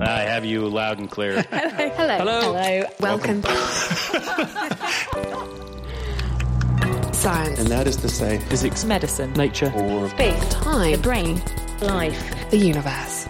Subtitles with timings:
[0.00, 1.42] I have you loud and clear.
[1.50, 2.16] Hello.
[2.18, 2.40] Hello.
[2.40, 2.84] Hello.
[3.00, 3.42] Welcome.
[7.12, 7.58] Science.
[7.58, 11.42] And that is to say, physics, medicine, nature, or space, time, the brain,
[11.80, 13.26] life, the universe.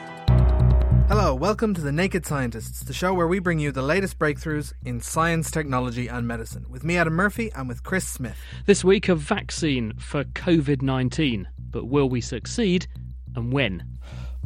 [1.09, 4.75] Hello, welcome to The Naked Scientists, the show where we bring you the latest breakthroughs
[4.85, 6.67] in science, technology, and medicine.
[6.69, 8.37] With me, Adam Murphy, and with Chris Smith.
[8.67, 11.49] This week, a vaccine for COVID 19.
[11.71, 12.87] But will we succeed
[13.35, 13.85] and when?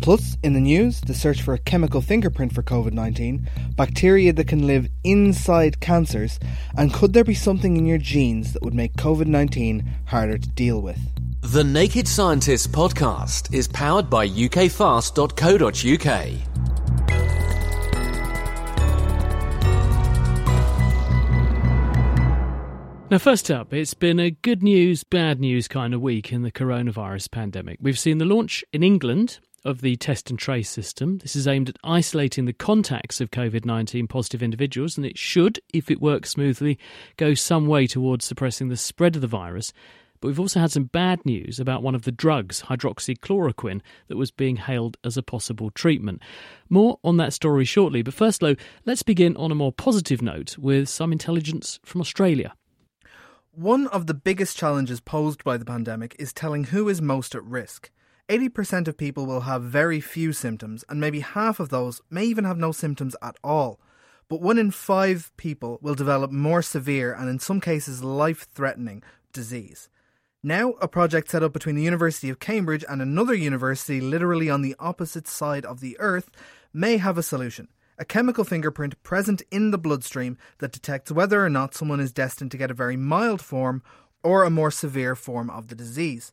[0.01, 4.49] Plus, in the news, the search for a chemical fingerprint for COVID 19, bacteria that
[4.49, 6.41] can live inside cancers,
[6.77, 10.49] and could there be something in your genes that would make COVID 19 harder to
[10.51, 10.99] deal with?
[11.43, 15.23] The Naked Scientists podcast is powered by ukfast.co.uk.
[23.11, 26.51] Now, first up, it's been a good news, bad news kind of week in the
[26.51, 27.79] coronavirus pandemic.
[27.79, 31.19] We've seen the launch in England of the test and trace system.
[31.19, 35.61] This is aimed at isolating the contacts of COVID 19 positive individuals, and it should,
[35.73, 36.79] if it works smoothly,
[37.17, 39.73] go some way towards suppressing the spread of the virus.
[40.21, 44.31] But we've also had some bad news about one of the drugs, hydroxychloroquine, that was
[44.31, 46.23] being hailed as a possible treatment.
[46.69, 48.03] More on that story shortly.
[48.03, 48.55] But first, though,
[48.87, 52.55] let's begin on a more positive note with some intelligence from Australia.
[53.51, 57.45] One of the biggest challenges posed by the pandemic is telling who is most at
[57.45, 57.91] risk.
[58.29, 62.45] 80% of people will have very few symptoms, and maybe half of those may even
[62.45, 63.81] have no symptoms at all.
[64.29, 69.03] But one in five people will develop more severe and, in some cases, life threatening
[69.33, 69.89] disease.
[70.43, 74.63] Now, a project set up between the University of Cambridge and another university literally on
[74.63, 76.31] the opposite side of the earth
[76.73, 77.69] may have a solution
[77.99, 82.51] a chemical fingerprint present in the bloodstream that detects whether or not someone is destined
[82.51, 83.81] to get a very mild form
[84.25, 86.33] or a more severe form of the disease.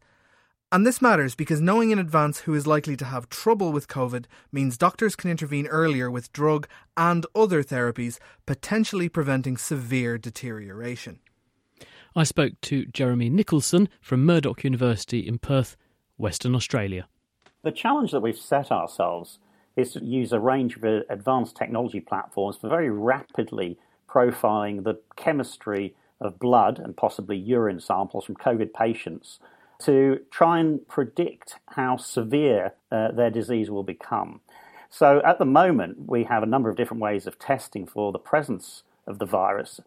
[0.72, 4.25] And this matters because knowing in advance who is likely to have trouble with COVID
[4.52, 11.19] means doctors can intervene earlier with drug and other therapies, potentially preventing severe deterioration.
[12.16, 15.75] I spoke to Jeremy Nicholson from Murdoch University in Perth,
[16.18, 17.08] Western Australia.
[17.63, 19.40] The challenge that we've set ourselves
[19.75, 25.96] is to use a range of advanced technology platforms for very rapidly profiling the chemistry
[26.22, 29.40] of blood and possibly urine samples from COVID patients
[29.79, 34.41] to try and predict how severe uh, their disease will become.
[34.90, 38.19] So at the moment, we have a number of different ways of testing for the
[38.19, 39.79] presence of the virus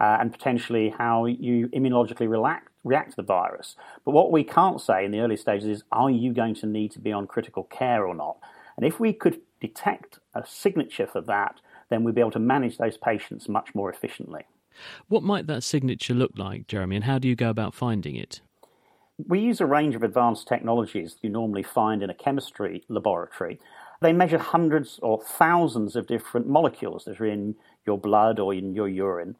[0.00, 3.76] uh, and potentially how you immunologically react, react to the virus.
[4.04, 6.90] But what we can't say in the early stages is, are you going to need
[6.92, 8.36] to be on critical care or not?
[8.76, 12.78] And if we could detect a signature for that, then we'd be able to manage
[12.78, 14.42] those patients much more efficiently.
[15.08, 18.40] What might that signature look like, Jeremy, and how do you go about finding it?
[19.26, 23.58] We use a range of advanced technologies you normally find in a chemistry laboratory.
[24.00, 28.74] They measure hundreds or thousands of different molecules that are in your blood or in
[28.74, 29.34] your urine.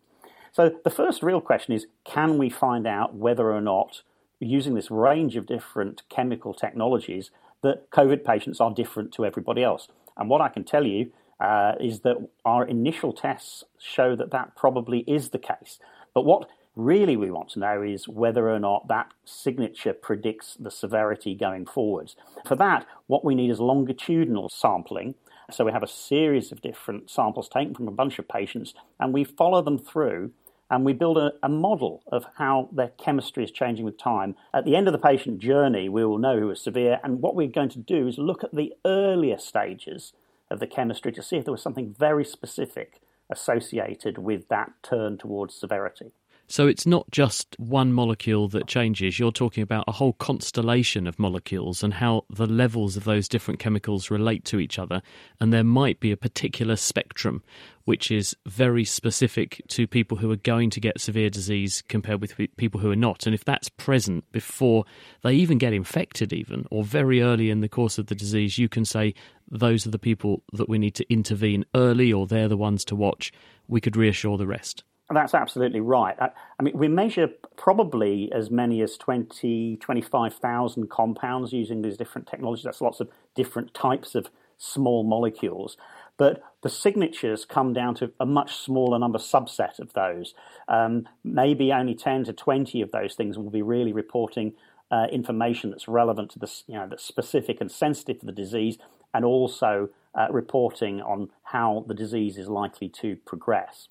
[0.53, 4.03] So the first real question is can we find out whether or not,
[4.41, 7.31] using this range of different chemical technologies,
[7.63, 9.89] that COVID patients are different to everybody else.
[10.17, 14.57] And what I can tell you uh, is that our initial tests show that that
[14.57, 15.79] probably is the case.
[16.15, 20.71] But what really we want to know is whether or not that signature predicts the
[20.71, 22.17] severity going forwards.
[22.47, 25.17] For that, what we need is longitudinal sampling.
[25.51, 29.13] So we have a series of different samples taken from a bunch of patients and
[29.13, 30.31] we follow them through
[30.71, 34.37] and we build a, a, model of how their chemistry is changing with time.
[34.53, 37.35] At the end of the patient journey, we will know who is severe, and what
[37.35, 40.13] we're going to do is look at the earlier stages
[40.51, 43.01] of the chemistry to see if there was something very specific
[43.31, 46.13] associated with that turn towards severity.
[46.51, 49.19] So it's not just one molecule that changes.
[49.19, 53.61] You're talking about a whole constellation of molecules and how the levels of those different
[53.61, 55.03] chemicals relate to each other.
[55.41, 57.43] And there might be a particular spectrum
[57.85, 62.35] which is very specific to people who are going to get severe disease compared with
[62.57, 63.27] people who are not.
[63.27, 64.85] And if that's present before
[65.23, 68.71] they even get infected, even or very early in the course of the disease, you
[68.71, 69.13] can say
[69.51, 72.97] those are the people that we need to intervene early or they're the ones to
[72.97, 73.33] watch.
[73.69, 74.83] We could reassure the rest.
[75.11, 76.17] That's absolutely right.
[76.21, 82.29] I, I, mean, we measure probably as many as 20, 25,000 compounds using these different
[82.29, 82.65] technologies.
[82.65, 84.29] That's lots of different types of
[84.59, 85.77] small molecules.
[86.19, 90.35] But the signatures come down to a much smaller number subset of those.
[90.67, 94.55] Um, maybe only 10 to 20 of those things will be really reporting
[94.91, 98.79] uh, information that's relevant to the, you know, that's specific and sensitive to the disease,
[99.15, 103.89] and also uh, reporting on how the disease is likely to progress.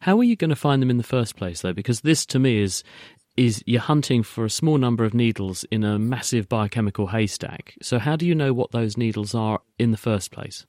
[0.00, 1.72] How are you going to find them in the first place, though?
[1.72, 2.82] Because this, to me, is
[3.36, 7.74] is you're hunting for a small number of needles in a massive biochemical haystack.
[7.82, 10.66] So, how do you know what those needles are in the first place?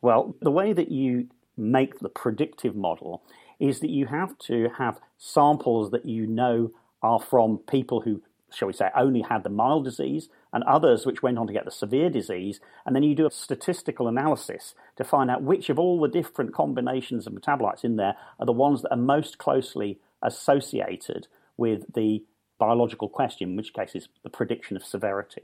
[0.00, 3.22] Well, the way that you make the predictive model
[3.60, 8.20] is that you have to have samples that you know are from people who,
[8.50, 11.64] shall we say, only had the mild disease and others which went on to get
[11.64, 12.60] the severe disease.
[12.84, 16.54] And then you do a statistical analysis to find out which of all the different
[16.54, 21.26] combinations of metabolites in there are the ones that are most closely associated
[21.56, 22.24] with the
[22.58, 25.42] biological question, in which case is the prediction of severity.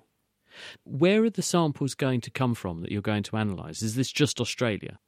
[0.85, 3.83] Where are the samples going to come from that you're going to analyse?
[3.83, 4.99] Is this just Australia?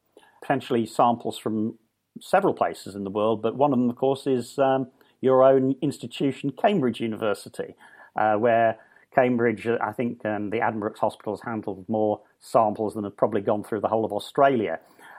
[0.42, 1.78] Potentially samples from
[2.20, 4.88] several places in the world, but one of them, of course, is um,
[5.20, 7.74] your own institution, Cambridge University,
[8.16, 8.78] uh, where
[9.14, 13.40] Cambridge, uh, I think um, the Addenbrooke's Hospital has handled more samples than have probably
[13.40, 14.78] gone through the whole of Australia.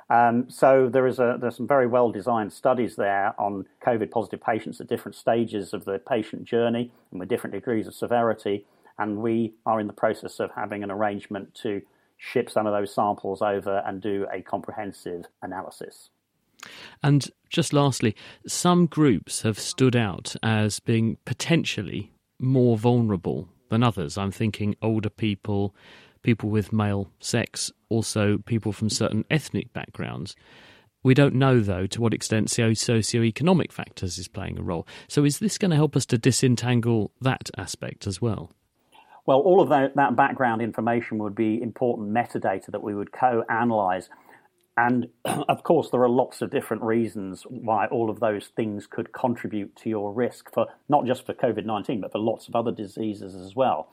[0.09, 4.41] Um, so there is a, there's some very well designed studies there on COVID positive
[4.41, 8.65] patients at different stages of the patient journey and with different degrees of severity.
[8.97, 11.81] And we are in the process of having an arrangement to
[12.17, 16.09] ship some of those samples over and do a comprehensive analysis.
[17.01, 18.15] And just lastly,
[18.45, 24.17] some groups have stood out as being potentially more vulnerable than others.
[24.17, 25.75] I'm thinking older people,
[26.21, 30.35] people with male sex, also people from certain ethnic backgrounds.
[31.03, 34.85] We don't know, though, to what extent socio-economic factors is playing a role.
[35.07, 38.51] So, is this going to help us to disentangle that aspect as well?
[39.25, 44.09] Well, all of that, that background information would be important metadata that we would co-analyze.
[44.77, 49.11] And of course, there are lots of different reasons why all of those things could
[49.11, 52.71] contribute to your risk for not just for COVID 19, but for lots of other
[52.71, 53.89] diseases as well.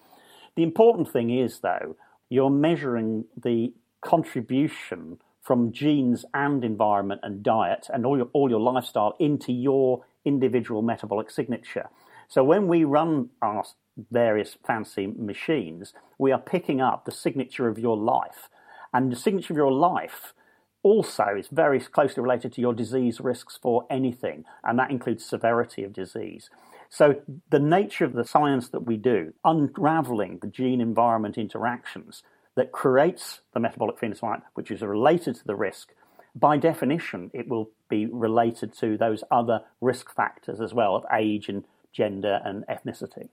[0.57, 1.97] The important thing is, though,
[2.29, 8.61] you're measuring the contribution from genes and environment and diet and all your, all your
[8.61, 11.89] lifestyle into your individual metabolic signature.
[12.29, 13.65] So when we run our
[14.11, 18.51] various fancy machines, we are picking up the signature of your life.
[18.93, 20.35] And the signature of your life
[20.83, 25.85] also is very closely related to your disease risks for anything, and that includes severity
[25.85, 26.51] of disease.
[26.91, 27.21] So,
[27.51, 32.23] the nature of the science that we do, unraveling the gene environment interactions
[32.55, 35.93] that creates the metabolic phenotype, which is related to the risk,
[36.35, 41.49] by definition, it will be related to those other risk factors as well of age
[41.49, 43.29] and gender and ethnicity.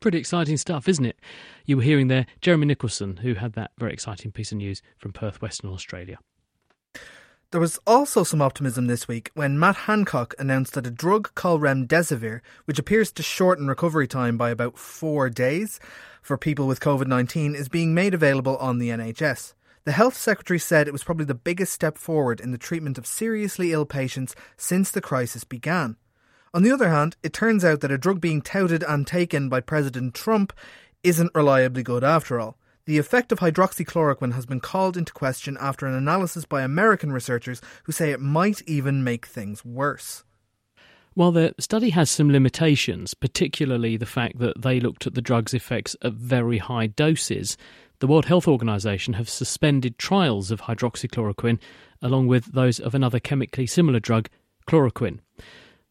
[0.00, 1.16] Pretty exciting stuff, isn't it?
[1.66, 5.12] You were hearing there Jeremy Nicholson, who had that very exciting piece of news from
[5.12, 6.18] Perth, Western Australia.
[7.52, 11.60] There was also some optimism this week when Matt Hancock announced that a drug called
[11.60, 15.80] remdesivir, which appears to shorten recovery time by about four days
[16.22, 19.54] for people with COVID 19, is being made available on the NHS.
[19.82, 23.06] The Health Secretary said it was probably the biggest step forward in the treatment of
[23.06, 25.96] seriously ill patients since the crisis began.
[26.54, 29.58] On the other hand, it turns out that a drug being touted and taken by
[29.58, 30.52] President Trump
[31.02, 32.59] isn't reliably good after all.
[32.86, 37.60] The effect of hydroxychloroquine has been called into question after an analysis by American researchers
[37.84, 40.24] who say it might even make things worse.
[41.14, 45.52] While the study has some limitations, particularly the fact that they looked at the drug's
[45.52, 47.56] effects at very high doses,
[47.98, 51.58] the World Health Organization have suspended trials of hydroxychloroquine
[52.02, 54.28] along with those of another chemically similar drug,
[54.66, 55.18] chloroquine.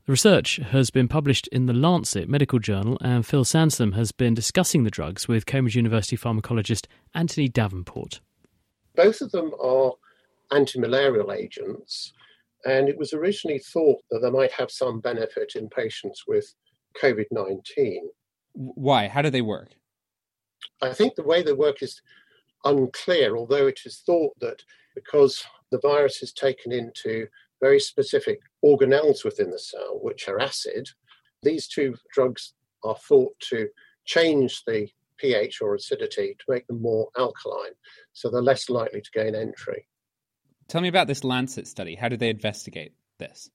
[0.09, 4.33] The research has been published in the Lancet Medical Journal, and Phil Sansom has been
[4.33, 8.19] discussing the drugs with Cambridge University pharmacologist Anthony Davenport.
[8.95, 9.91] Both of them are
[10.51, 12.11] anti-malarial agents,
[12.65, 16.55] and it was originally thought that they might have some benefit in patients with
[16.99, 18.09] COVID 19.
[18.53, 19.09] Why?
[19.09, 19.75] How do they work?
[20.81, 22.01] I think the way they work is
[22.65, 24.63] unclear, although it is thought that
[24.95, 27.27] because the virus is taken into
[27.61, 30.89] very specific organelles within the cell, which are acid.
[31.43, 33.69] These two drugs are thought to
[34.05, 37.73] change the pH or acidity to make them more alkaline,
[38.13, 39.85] so they're less likely to gain entry.
[40.67, 41.95] Tell me about this Lancet study.
[41.95, 43.49] How did they investigate this?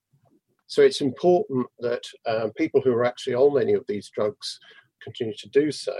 [0.66, 4.58] So it's important that um, people who are actually on many of these drugs
[5.02, 5.94] continue to do so.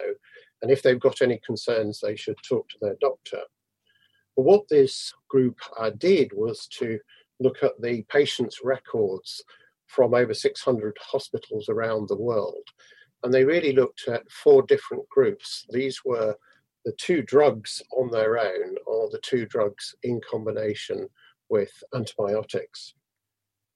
[0.62, 3.42] And if they've got any concerns, they should talk to their doctor.
[4.36, 6.98] But what this group uh, did was to
[7.40, 9.42] look at the patient's records
[9.86, 12.68] from over 600 hospitals around the world.
[13.22, 15.66] And they really looked at four different groups.
[15.70, 16.36] These were
[16.84, 21.08] the two drugs on their own or the two drugs in combination
[21.48, 22.94] with antibiotics.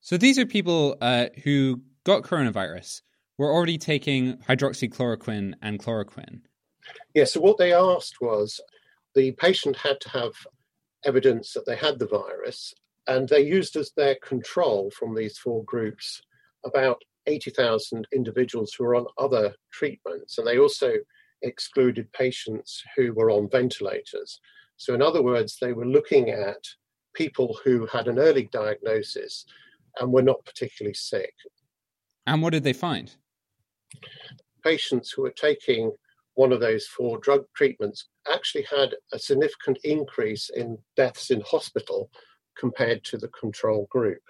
[0.00, 3.03] So these are people uh, who got coronavirus,
[3.37, 6.41] were already taking hydroxychloroquine and chloroquine.
[7.15, 8.61] Yeah, so what they asked was
[9.15, 10.33] the patient had to have
[11.05, 12.75] evidence that they had the virus,
[13.09, 16.23] and they used as their control from these four groups
[16.65, 20.38] about 80,000 individuals who were on other treatments.
[20.38, 20.93] And they also
[21.43, 24.41] excluded patients who were on ventilators.
[24.77, 26.62] So, in other words, they were looking at
[27.15, 29.45] people who had an early diagnosis
[29.99, 31.35] and were not particularly sick.
[32.27, 33.15] And what did they find?
[34.62, 35.93] Patients who were taking
[36.35, 42.11] one of those four drug treatments actually had a significant increase in deaths in hospital
[42.59, 44.23] compared to the control group.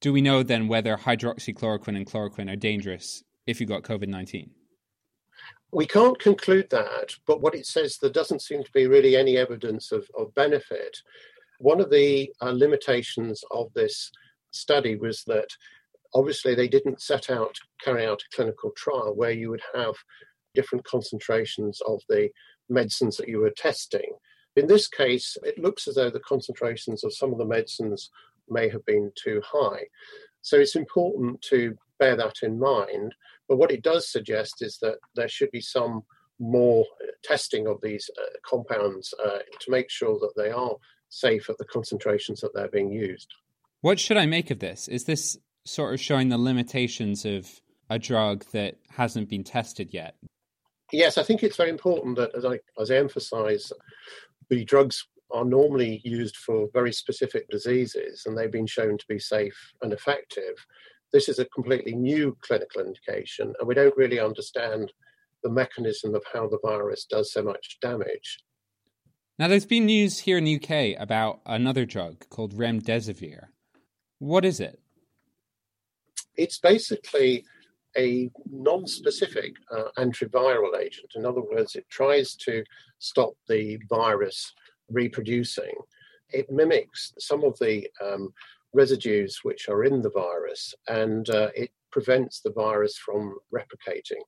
[0.00, 4.50] Do we know then whether hydroxychloroquine and chloroquine are dangerous if you got COVID 19?
[5.72, 9.38] We can't conclude that, but what it says, there doesn't seem to be really any
[9.38, 10.98] evidence of, of benefit.
[11.58, 14.10] One of the uh, limitations of this
[14.50, 15.48] study was that
[16.14, 19.94] obviously they didn't set out to carry out a clinical trial where you would have
[20.54, 22.28] different concentrations of the
[22.68, 24.12] medicines that you were testing.
[24.56, 28.10] In this case, it looks as though the concentrations of some of the medicines
[28.48, 29.86] may have been too high.
[30.42, 33.14] So it's important to bear that in mind.
[33.48, 36.02] But what it does suggest is that there should be some
[36.38, 36.84] more
[37.22, 40.74] testing of these uh, compounds uh, to make sure that they are
[41.08, 43.32] safe at the concentrations that they're being used.
[43.80, 44.88] What should I make of this?
[44.88, 47.48] Is this sort of showing the limitations of
[47.90, 50.16] a drug that hasn't been tested yet?
[50.92, 53.72] Yes, I think it's very important that, as I, as I emphasize,
[54.48, 59.18] the drugs are normally used for very specific diseases and they've been shown to be
[59.18, 60.54] safe and effective.
[61.12, 64.92] This is a completely new clinical indication, and we don't really understand
[65.42, 68.38] the mechanism of how the virus does so much damage.
[69.38, 73.46] Now, there's been news here in the UK about another drug called remdesivir.
[74.18, 74.78] What is it?
[76.36, 77.44] It's basically
[77.96, 81.12] a non specific uh, antiviral agent.
[81.14, 82.64] In other words, it tries to
[82.98, 84.52] stop the virus
[84.90, 85.74] reproducing.
[86.30, 88.32] It mimics some of the um,
[88.72, 94.22] residues which are in the virus and uh, it prevents the virus from replicating.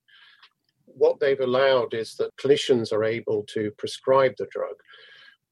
[0.85, 4.75] What they've allowed is that clinicians are able to prescribe the drug,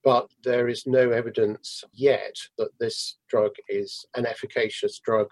[0.05, 5.29] but there is no evidence yet that this drug is an efficacious drug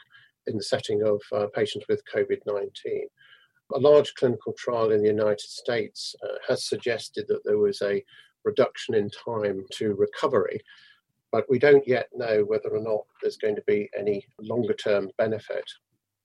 [0.50, 3.06] in the setting of uh, patients with COVID 19.
[3.74, 8.04] A large clinical trial in the United States uh, has suggested that there was a
[8.44, 10.60] reduction in time to recovery,
[11.30, 15.08] but we don't yet know whether or not there's going to be any longer term
[15.18, 15.64] benefit.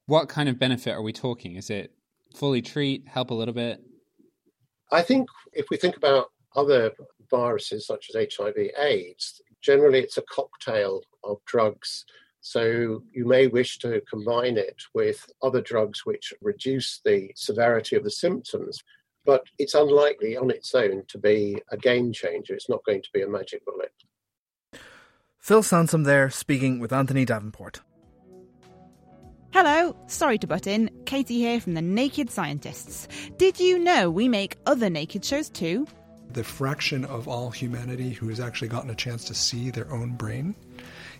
[0.08, 1.56] What kind of benefit are we talking?
[1.56, 1.92] Is it
[2.36, 3.82] fully treat, help a little bit?
[4.92, 6.92] I think if we think about other
[7.30, 12.06] viruses such as HIV AIDS, generally it's a cocktail of drugs.
[12.48, 18.04] So you may wish to combine it with other drugs which reduce the severity of
[18.04, 18.84] the symptoms
[19.26, 22.54] but it's unlikely on its own to be a game changer.
[22.54, 23.92] It's not going to be a magic bullet.
[25.40, 27.82] Phil Sansom there speaking with Anthony Davenport.
[29.52, 30.90] Hello, sorry to butt in.
[31.06, 33.08] Katie here from the Naked Scientists.
[33.38, 35.88] Did you know we make other naked shows too?
[36.32, 40.14] The fraction of all humanity who has actually gotten a chance to see their own
[40.14, 40.56] brain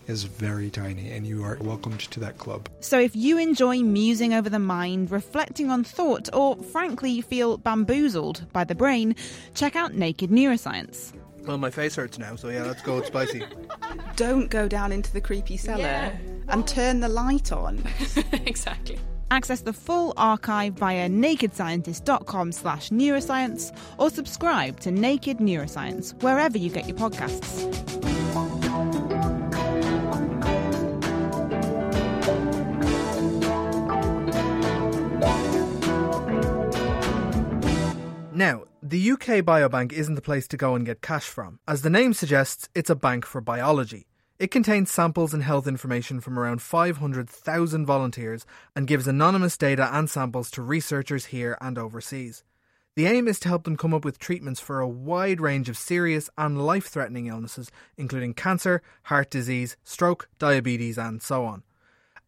[0.06, 2.68] is very tiny, and you are welcomed to that club.
[2.80, 8.50] So if you enjoy musing over the mind, reflecting on thought, or frankly feel bamboozled
[8.52, 9.16] by the brain,
[9.54, 11.12] check out Naked Neuroscience.
[11.46, 12.98] Well, my face hurts now, so yeah, let's go.
[12.98, 13.44] It's spicy.
[14.16, 16.16] Don't go down into the creepy cellar yeah.
[16.48, 17.82] and turn the light on.
[18.32, 18.98] exactly.
[19.30, 26.70] Access the full archive via nakedscientist.com slash neuroscience or subscribe to Naked Neuroscience wherever you
[26.70, 28.15] get your podcasts.
[38.36, 41.58] Now, the UK Biobank isn't the place to go and get cash from.
[41.66, 44.08] As the name suggests, it's a bank for biology.
[44.38, 50.10] It contains samples and health information from around 500,000 volunteers and gives anonymous data and
[50.10, 52.44] samples to researchers here and overseas.
[52.94, 55.78] The aim is to help them come up with treatments for a wide range of
[55.78, 61.62] serious and life threatening illnesses, including cancer, heart disease, stroke, diabetes, and so on.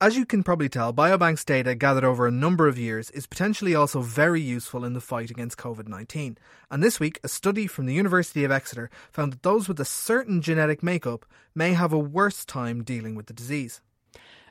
[0.01, 3.75] As you can probably tell, Biobank's data gathered over a number of years is potentially
[3.75, 6.39] also very useful in the fight against COVID 19.
[6.71, 9.85] And this week, a study from the University of Exeter found that those with a
[9.85, 13.81] certain genetic makeup may have a worse time dealing with the disease.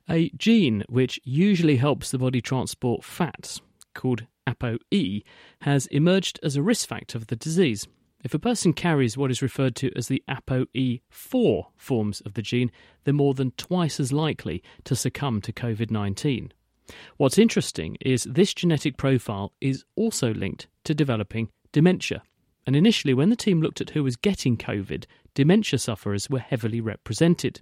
[0.09, 3.61] A gene which usually helps the body transport fats,
[3.95, 5.23] called ApoE,
[5.61, 7.87] has emerged as a risk factor for the disease.
[8.23, 12.71] If a person carries what is referred to as the ApoE4 forms of the gene,
[13.03, 16.51] they're more than twice as likely to succumb to COVID 19.
[17.17, 22.23] What's interesting is this genetic profile is also linked to developing dementia.
[22.65, 26.81] And initially, when the team looked at who was getting COVID, dementia sufferers were heavily
[26.81, 27.61] represented.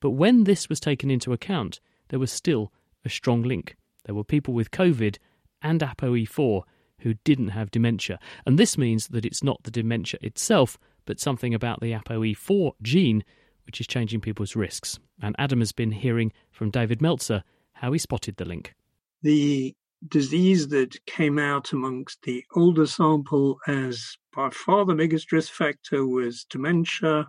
[0.00, 2.72] But when this was taken into account, there was still
[3.04, 3.76] a strong link.
[4.04, 5.18] There were people with COVID
[5.60, 6.62] and ApoE4
[7.00, 8.18] who didn't have dementia.
[8.46, 13.24] And this means that it's not the dementia itself, but something about the ApoE4 gene
[13.68, 14.98] which is changing people's risks.
[15.20, 17.42] And Adam has been hearing from David Melzer
[17.74, 18.74] how he spotted the link.
[19.20, 19.76] The
[20.08, 26.06] disease that came out amongst the older sample as by far the biggest risk factor
[26.06, 27.28] was dementia.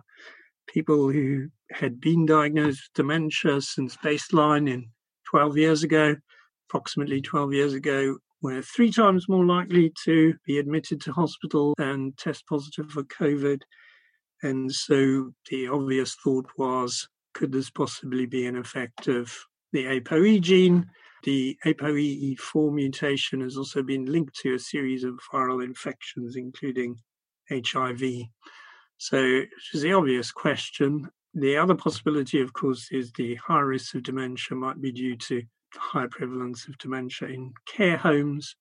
[0.66, 4.88] People who had been diagnosed with dementia since baseline in
[5.28, 6.16] 12 years ago,
[6.70, 12.16] approximately 12 years ago, were three times more likely to be admitted to hospital and
[12.16, 13.60] test positive for COVID.
[14.42, 19.32] And so the obvious thought was could this possibly be an effect of
[19.72, 20.86] the ApoE gene?
[21.22, 26.96] The ApoE4 mutation has also been linked to a series of viral infections, including
[27.50, 28.00] HIV.
[28.96, 31.10] So, it is the obvious question.
[31.34, 35.42] The other possibility, of course, is the high risk of dementia might be due to
[35.76, 38.56] high prevalence of dementia in care homes.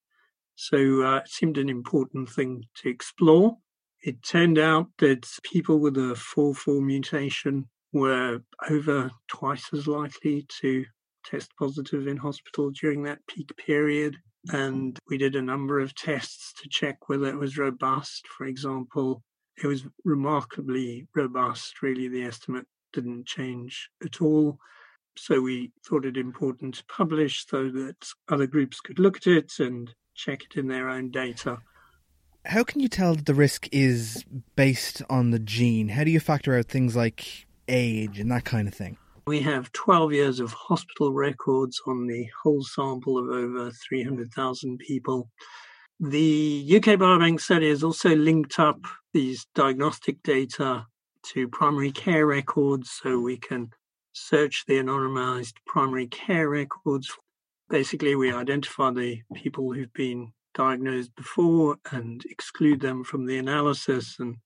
[0.56, 3.58] So uh, it seemed an important thing to explore.
[4.02, 10.86] It turned out that people with a 4-4 mutation were over twice as likely to
[11.26, 14.18] test positive in hospital during that peak period.
[14.52, 18.26] And we did a number of tests to check whether it was robust.
[18.28, 19.24] For example,
[19.62, 21.82] it was remarkably robust.
[21.82, 24.60] Really, the estimate didn't change at all.
[25.18, 29.54] So we thought it important to publish so that other groups could look at it
[29.60, 31.60] and check it in their own data.
[32.46, 34.24] How can you tell that the risk is
[34.56, 35.90] based on the gene?
[35.90, 38.98] How do you factor out things like age and that kind of thing?
[39.28, 45.30] We have 12 years of hospital records on the whole sample of over 300,000 people.
[46.00, 48.80] The UK Biobank study has also linked up
[49.14, 50.86] these diagnostic data
[51.34, 53.70] to primary care records so we can
[54.14, 57.12] search the anonymized primary care records.
[57.70, 64.18] Basically, we identify the people who've been diagnosed before and exclude them from the analysis.
[64.20, 64.38] And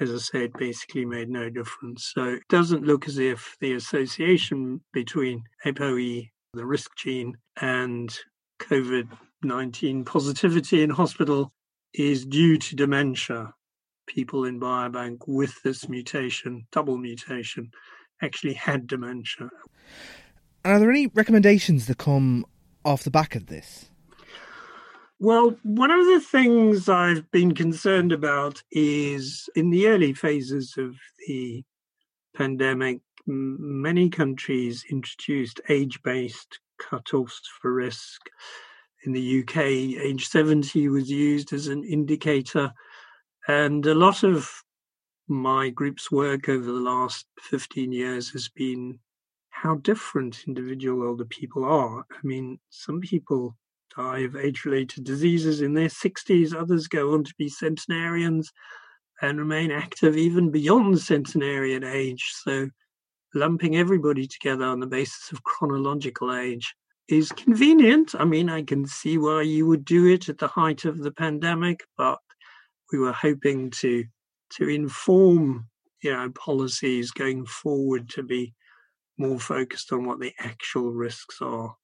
[0.00, 2.10] as I said, basically made no difference.
[2.14, 8.16] So it doesn't look as if the association between ApoE, the risk gene, and
[8.60, 9.08] COVID
[9.42, 11.52] 19 positivity in hospital
[11.94, 13.52] is due to dementia.
[14.06, 17.70] People in biobank with this mutation, double mutation,
[18.22, 19.50] actually had dementia.
[20.64, 22.44] And are there any recommendations that come
[22.84, 23.90] off the back of this?
[25.18, 30.96] Well, one of the things I've been concerned about is in the early phases of
[31.26, 31.64] the
[32.34, 38.20] pandemic, many countries introduced age based cutoffs for risk.
[39.04, 42.72] In the UK, age 70 was used as an indicator.
[43.48, 44.50] And a lot of
[45.28, 48.98] my group's work over the last 15 years has been
[49.50, 52.04] how different individual older people are.
[52.10, 53.56] I mean, some people
[53.96, 58.52] die of age related diseases in their 60s, others go on to be centenarians
[59.22, 62.22] and remain active even beyond centenarian age.
[62.44, 62.68] So,
[63.34, 66.74] lumping everybody together on the basis of chronological age
[67.08, 68.14] is convenient.
[68.18, 71.10] I mean, I can see why you would do it at the height of the
[71.10, 72.18] pandemic, but
[72.92, 74.04] we were hoping to
[74.50, 75.68] to inform
[76.02, 78.54] you know policies going forward to be
[79.18, 81.76] more focused on what the actual risks are.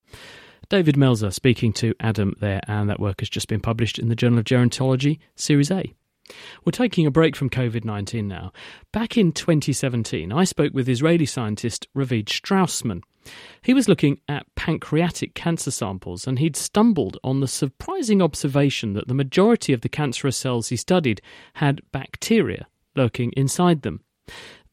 [0.68, 4.16] David Melzer speaking to Adam there, and that work has just been published in the
[4.16, 5.94] Journal of Gerontology, Series A.
[6.64, 8.52] We're taking a break from COVID 19 now.
[8.92, 13.02] Back in 2017, I spoke with Israeli scientist Ravid Straussman.
[13.62, 19.08] He was looking at pancreatic cancer samples and he'd stumbled on the surprising observation that
[19.08, 21.20] the majority of the cancerous cells he studied
[21.54, 24.00] had bacteria lurking inside them.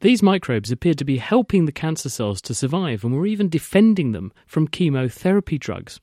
[0.01, 4.13] These microbes appeared to be helping the cancer cells to survive and were even defending
[4.13, 5.99] them from chemotherapy drugs.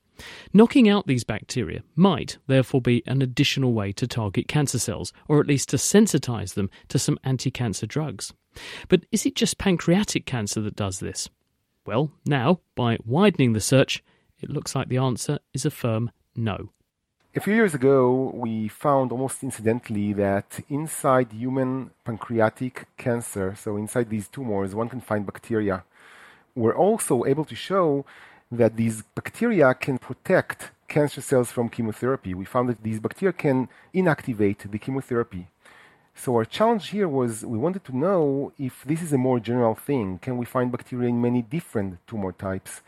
[0.52, 5.40] Knocking out these bacteria might therefore be an additional way to target cancer cells, or
[5.40, 8.32] at least to sensitize them to some anti cancer drugs.
[8.88, 11.28] But is it just pancreatic cancer that does this?
[11.84, 14.02] Well, now, by widening the search,
[14.40, 16.70] it looks like the answer is a firm no.
[17.34, 24.08] A few years ago, we found almost incidentally that inside human pancreatic cancer, so inside
[24.08, 25.84] these tumors, one can find bacteria.
[26.54, 28.06] We're also able to show
[28.50, 32.34] that these bacteria can protect cancer cells from chemotherapy.
[32.34, 35.48] We found that these bacteria can inactivate the chemotherapy.
[36.14, 39.74] So our challenge here was we wanted to know if this is a more general
[39.74, 40.18] thing.
[40.18, 42.80] Can we find bacteria in many different tumor types?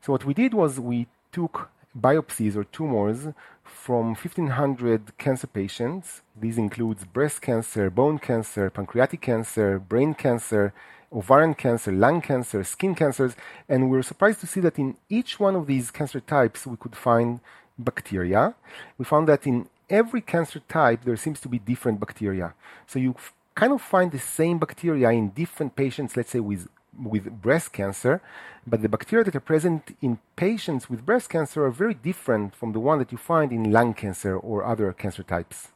[0.00, 3.28] So what we did was we took biopsies or tumors
[3.62, 6.22] from 1500 cancer patients.
[6.40, 10.72] These includes breast cancer, bone cancer, pancreatic cancer, brain cancer,
[11.12, 13.34] ovarian cancer, lung cancer, skin cancers,
[13.68, 16.76] and we were surprised to see that in each one of these cancer types we
[16.76, 17.40] could find
[17.78, 18.54] bacteria.
[18.98, 22.54] We found that in every cancer type, there seems to be different bacteria.
[22.86, 26.68] So you f- kind of find the same bacteria in different patients, let's say with,
[26.96, 28.22] with breast cancer,
[28.66, 32.72] but the bacteria that are present in patients with breast cancer are very different from
[32.72, 35.68] the one that you find in lung cancer or other cancer types.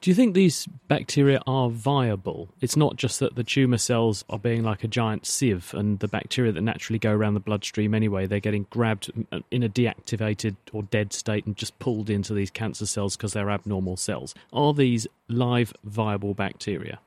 [0.00, 2.48] Do you think these bacteria are viable?
[2.60, 6.08] It's not just that the tumour cells are being like a giant sieve and the
[6.08, 10.56] bacteria that naturally go around the bloodstream anyway, they're getting grabbed uh, in a deactivated
[10.72, 14.34] or dead state and just pulled into these cancer cells because they're abnormal cells.
[14.52, 16.98] Are these live, viable bacteria?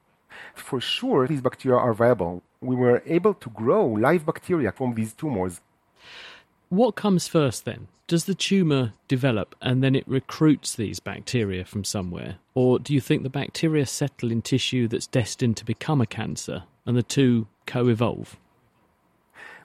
[0.54, 2.43] For sure, these bacteria are viable.
[2.62, 5.62] We were able to grow live bacteria from these tumors.
[6.69, 7.88] What comes first then?
[8.08, 12.38] Does the tumour develop and then it recruits these bacteria from somewhere?
[12.54, 16.63] Or do you think the bacteria settle in tissue that's destined to become a cancer
[16.86, 18.38] and the two co evolve?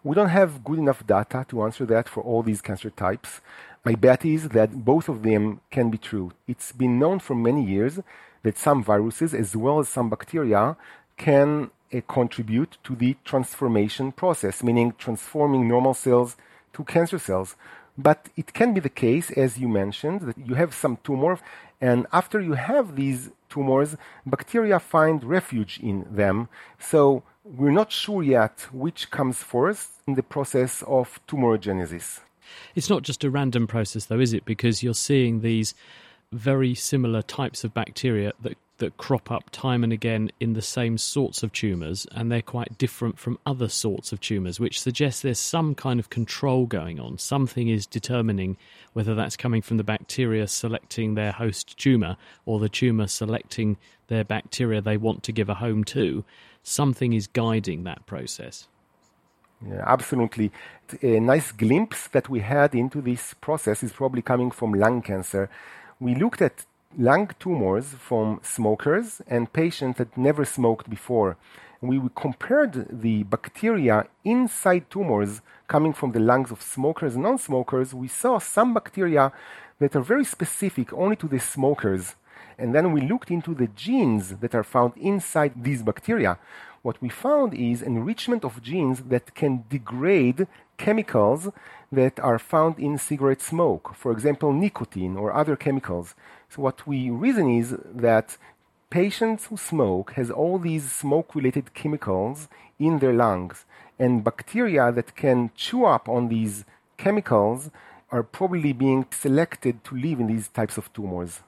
[0.03, 3.41] We don't have good enough data to answer that for all these cancer types.
[3.85, 6.33] My bet is that both of them can be true.
[6.47, 8.01] It's been known for many years
[8.43, 10.77] that some viruses, as well as some bacteria,
[11.19, 16.37] can uh, contribute to the transformation process, meaning transforming normal cells
[16.73, 17.57] to cancer cells.
[17.99, 21.39] But it can be the case, as you mentioned, that you have some tumor,
[21.81, 26.49] and after you have these tumors, bacteria find refuge in them.
[26.79, 32.21] So we're not sure yet which comes first in the process of tumorigenesis.
[32.75, 34.45] It's not just a random process, though, is it?
[34.45, 35.75] Because you're seeing these
[36.33, 40.99] very similar types of bacteria that that crop up time and again in the same
[40.99, 45.38] sorts of tumours, and they're quite different from other sorts of tumours, which suggests there's
[45.38, 47.16] some kind of control going on.
[47.16, 48.57] Something is determining
[48.93, 53.77] whether that's coming from the bacteria selecting their host tumour or the tumour selecting
[54.09, 56.25] their bacteria they want to give a home to.
[56.62, 58.69] Something is guiding that process.
[59.66, 60.53] Yeah, absolutely.
[61.03, 65.51] A nice glimpse that we had into this process is probably coming from lung cancer.
[66.01, 66.64] We looked at
[66.98, 71.37] lung tumors from smokers and patients that never smoked before.
[71.81, 77.94] We compared the bacteria inside tumors coming from the lungs of smokers and non smokers.
[77.94, 79.33] We saw some bacteria
[79.79, 82.16] that are very specific only to the smokers.
[82.59, 86.38] And then we looked into the genes that are found inside these bacteria.
[86.83, 90.47] What we found is enrichment of genes that can degrade
[90.79, 91.51] chemicals
[91.93, 96.14] that are found in cigarette smoke, for example, nicotine or other chemicals.
[96.49, 98.38] So what we reason is that
[98.88, 103.66] patients who smoke has all these smoke-related chemicals in their lungs,
[103.99, 106.64] and bacteria that can chew up on these
[106.97, 107.71] chemicals
[108.11, 111.40] are probably being selected to live in these types of tumors.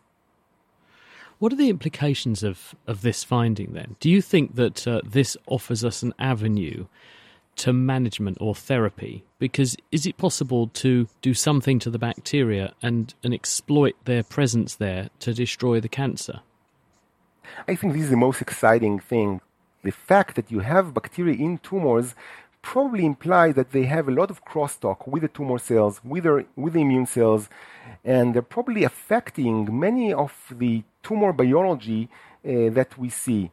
[1.43, 3.97] What are the implications of, of this finding then?
[3.99, 6.87] Do you think that uh, this offers us an avenue
[7.57, 9.25] to management or therapy?
[9.41, 14.77] Because is it possible to do something to the bacteria and, and exploit their presence
[14.77, 16.43] there to destroy the cancer?
[17.67, 19.41] I think this is the most exciting thing.
[19.83, 22.15] The fact that you have bacteria in tumors
[22.63, 26.45] probably implies that they have a lot of crosstalk with the tumor cells, with, their,
[26.55, 27.49] with the immune cells,
[28.05, 32.09] and they're probably affecting many of the tumor biology
[32.45, 33.51] uh, that we see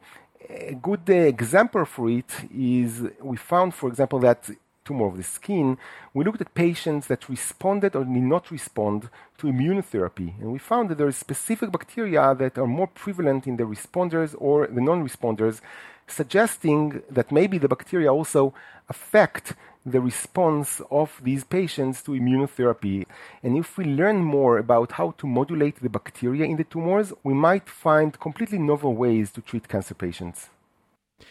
[0.49, 4.49] a good uh, example for it is we found, for example, that
[4.83, 5.77] tumor of the skin,
[6.13, 10.33] we looked at patients that responded or did not respond to immunotherapy.
[10.39, 14.35] And we found that there are specific bacteria that are more prevalent in the responders
[14.39, 15.61] or the non responders,
[16.07, 18.53] suggesting that maybe the bacteria also
[18.89, 19.53] affect
[19.85, 23.05] the response of these patients to immunotherapy.
[23.41, 27.33] And if we learn more about how to modulate the bacteria in the tumors, we
[27.33, 30.49] might find completely novel ways to treat cancer patients.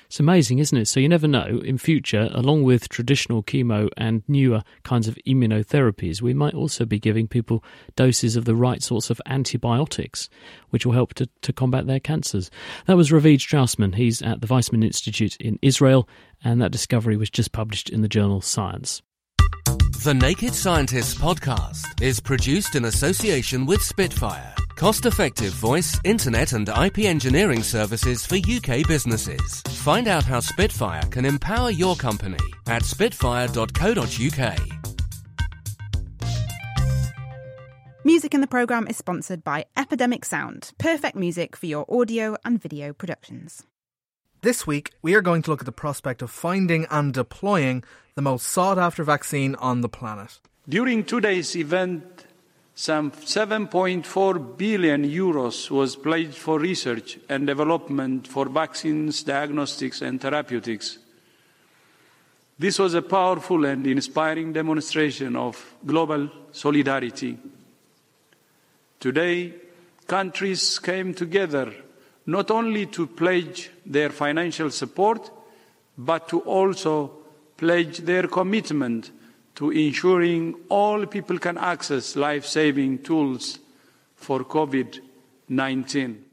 [0.06, 0.88] It's amazing, isn't it?
[0.88, 1.60] So you never know.
[1.64, 6.98] In future, along with traditional chemo and newer kinds of immunotherapies, we might also be
[6.98, 7.62] giving people
[7.96, 10.28] doses of the right sorts of antibiotics,
[10.70, 12.50] which will help to, to combat their cancers.
[12.86, 13.94] That was Ravid Straussman.
[13.94, 16.08] He's at the Weizmann Institute in Israel,
[16.42, 19.02] and that discovery was just published in the journal Science.
[20.04, 26.68] The Naked Scientists podcast is produced in association with Spitfire Cost effective voice, internet, and
[26.68, 29.60] IP engineering services for UK businesses.
[29.82, 32.38] Find out how Spitfire can empower your company
[32.68, 34.58] at spitfire.co.uk.
[38.04, 42.62] Music in the programme is sponsored by Epidemic Sound, perfect music for your audio and
[42.62, 43.64] video productions.
[44.42, 47.82] This week, we are going to look at the prospect of finding and deploying
[48.14, 50.38] the most sought after vaccine on the planet.
[50.68, 52.27] During today's event,
[52.78, 60.98] some 7.4 billion euros was pledged for research and development for vaccines, diagnostics, and therapeutics.
[62.56, 67.36] This was a powerful and inspiring demonstration of global solidarity.
[69.00, 69.54] Today,
[70.06, 71.74] countries came together
[72.26, 75.32] not only to pledge their financial support,
[75.96, 77.10] but to also
[77.56, 79.10] pledge their commitment
[79.58, 83.58] to ensuring all people can access life saving tools
[84.14, 85.00] for COVID
[85.48, 86.24] 19.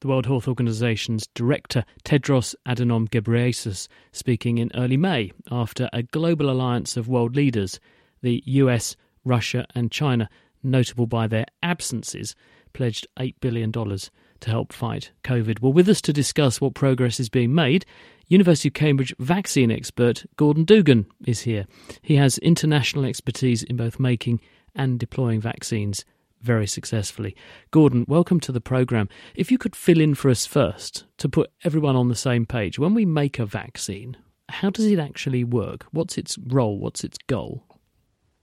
[0.00, 6.50] The World Health Organization's director Tedros Adhanom Ghebreyesus speaking in early May after a global
[6.50, 7.78] alliance of world leaders,
[8.20, 10.28] the US, Russia, and China,
[10.60, 12.34] notable by their absences,
[12.72, 15.60] pledged $8 billion to help fight COVID.
[15.60, 17.86] Well, with us to discuss what progress is being made,
[18.30, 21.66] University of Cambridge vaccine expert Gordon Dougan is here.
[22.02, 24.42] He has international expertise in both making
[24.74, 26.04] and deploying vaccines
[26.42, 27.34] very successfully.
[27.70, 29.08] Gordon, welcome to the programme.
[29.34, 32.78] If you could fill in for us first to put everyone on the same page,
[32.78, 34.18] when we make a vaccine,
[34.50, 35.86] how does it actually work?
[35.92, 36.78] What's its role?
[36.78, 37.64] What's its goal?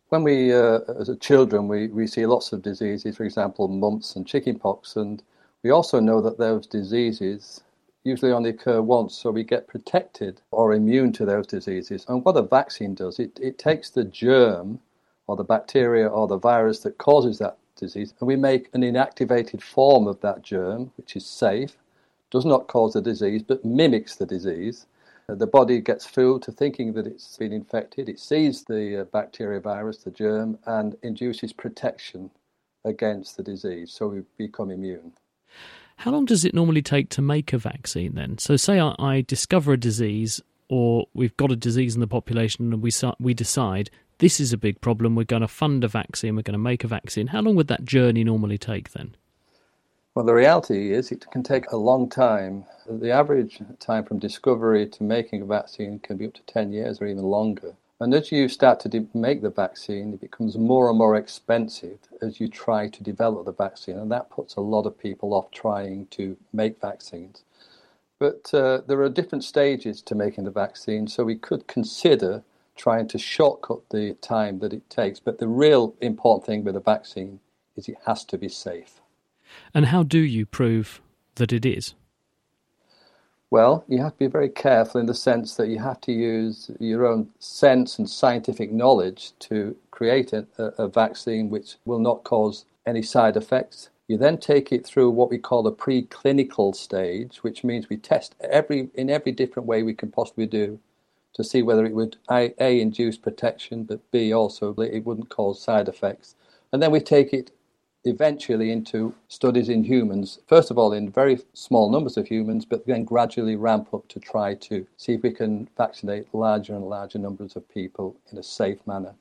[0.09, 4.25] when we, uh, as children, we, we see lots of diseases, for example, mumps and
[4.25, 5.21] chickenpox, and
[5.63, 7.61] we also know that those diseases
[8.05, 12.05] usually only occur once, so we get protected or immune to those diseases.
[12.07, 14.79] And what a vaccine does, it, it takes the germ
[15.27, 19.61] or the bacteria or the virus that causes that disease, and we make an inactivated
[19.61, 21.75] form of that germ, which is safe,
[22.31, 24.85] does not cause the disease, but mimics the disease
[25.27, 28.09] the body gets fooled to thinking that it's been infected.
[28.09, 32.29] It sees the uh, bacteria, virus, the germ, and induces protection
[32.83, 33.91] against the disease.
[33.91, 35.13] So we become immune.
[35.97, 38.37] How long does it normally take to make a vaccine then?
[38.37, 42.71] So, say I, I discover a disease, or we've got a disease in the population,
[42.71, 45.15] and we we decide this is a big problem.
[45.15, 46.35] We're going to fund a vaccine.
[46.35, 47.27] We're going to make a vaccine.
[47.27, 49.15] How long would that journey normally take then?
[50.13, 52.63] Well, the reality is it can take a long time.
[52.89, 57.01] The average time from discovery to making a vaccine can be up to 10 years
[57.01, 57.73] or even longer.
[57.99, 61.99] And as you start to de- make the vaccine, it becomes more and more expensive
[62.21, 63.97] as you try to develop the vaccine.
[63.97, 67.43] And that puts a lot of people off trying to make vaccines.
[68.19, 72.43] But uh, there are different stages to making the vaccine, so we could consider
[72.75, 75.19] trying to shortcut the time that it takes.
[75.19, 77.39] But the real important thing with a vaccine
[77.77, 79.01] is it has to be safe.
[79.73, 81.01] And how do you prove
[81.35, 81.93] that it is?
[83.51, 86.71] Well, you have to be very careful in the sense that you have to use
[86.79, 92.65] your own sense and scientific knowledge to create a, a, vaccine which will not cause
[92.85, 93.89] any side effects.
[94.07, 98.35] You then take it through what we call the preclinical stage, which means we test
[98.41, 100.79] every in every different way we can possibly do
[101.33, 105.61] to see whether it would a, a induce protection, but b also it wouldn't cause
[105.61, 106.35] side effects.
[106.71, 107.51] And then we take it
[108.05, 112.85] eventually into studies in humans, first of all in very small numbers of humans, but
[112.85, 117.19] then gradually ramp up to try to see if we can vaccinate larger and larger
[117.19, 119.15] numbers of people in a safe manner.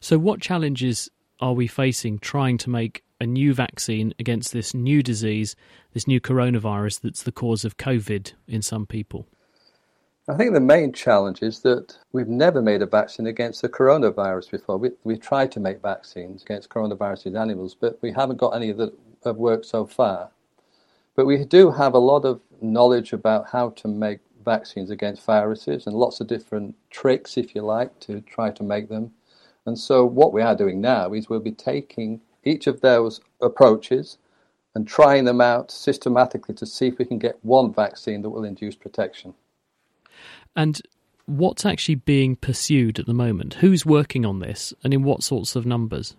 [0.00, 5.02] So, what challenges are we facing trying to make a new vaccine against this new
[5.02, 5.56] disease,
[5.92, 9.26] this new coronavirus that's the cause of COVID in some people?
[10.28, 14.50] I think the main challenge is that we've never made a vaccine against the coronavirus
[14.50, 14.76] before.
[14.76, 18.72] We, we've tried to make vaccines against coronavirus in animals, but we haven't got any
[18.72, 20.30] that have worked so far.
[21.14, 25.86] But we do have a lot of knowledge about how to make vaccines against viruses
[25.86, 29.12] and lots of different tricks, if you like, to try to make them.
[29.64, 34.18] And so, what we are doing now is we'll be taking each of those approaches
[34.74, 38.44] and trying them out systematically to see if we can get one vaccine that will
[38.44, 39.32] induce protection.
[40.54, 40.80] And
[41.26, 43.54] what's actually being pursued at the moment?
[43.54, 46.16] Who's working on this and in what sorts of numbers?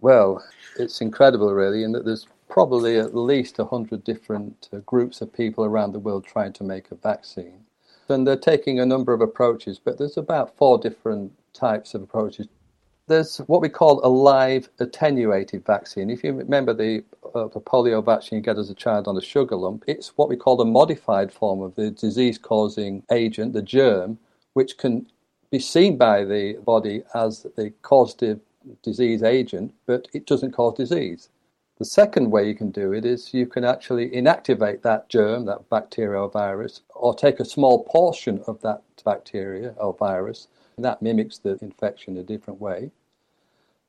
[0.00, 0.44] Well,
[0.78, 5.64] it's incredible, really, in that there's probably at least 100 different uh, groups of people
[5.64, 7.64] around the world trying to make a vaccine.
[8.08, 12.48] And they're taking a number of approaches, but there's about four different types of approaches.
[13.06, 16.10] There's what we call a live attenuated vaccine.
[16.10, 17.02] If you remember the,
[17.34, 20.28] uh, the polio vaccine you get as a child on a sugar lump, it's what
[20.28, 24.18] we call the modified form of the disease causing agent, the germ,
[24.52, 25.06] which can
[25.50, 28.40] be seen by the body as the causative
[28.82, 31.28] disease agent, but it doesn't cause disease.
[31.78, 35.68] The second way you can do it is you can actually inactivate that germ, that
[35.68, 40.46] bacteria or virus, or take a small portion of that bacteria or virus.
[40.76, 42.90] And that mimics the infection a different way.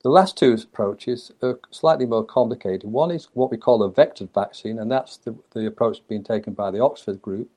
[0.06, 2.84] The last two approaches are slightly more complicated.
[2.84, 6.54] One is what we call a vectored vaccine, and that's the, the approach being taken
[6.54, 7.50] by the Oxford group,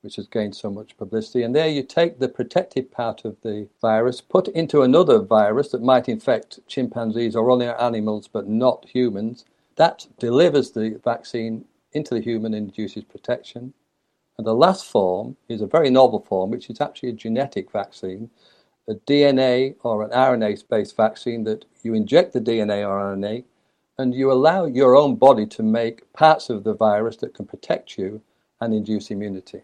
[0.00, 1.44] which has gained so much publicity.
[1.44, 5.68] And there you take the protective part of the virus, put it into another virus
[5.68, 9.44] that might infect chimpanzees or other animals but not humans,
[9.76, 13.72] that delivers the vaccine into the human and induces protection.
[14.36, 18.30] And the last form is a very novel form, which is actually a genetic vaccine,
[18.88, 23.44] a DNA or an RNA based vaccine that you inject the DNA or RNA
[23.98, 27.96] and you allow your own body to make parts of the virus that can protect
[27.96, 28.20] you
[28.60, 29.62] and induce immunity.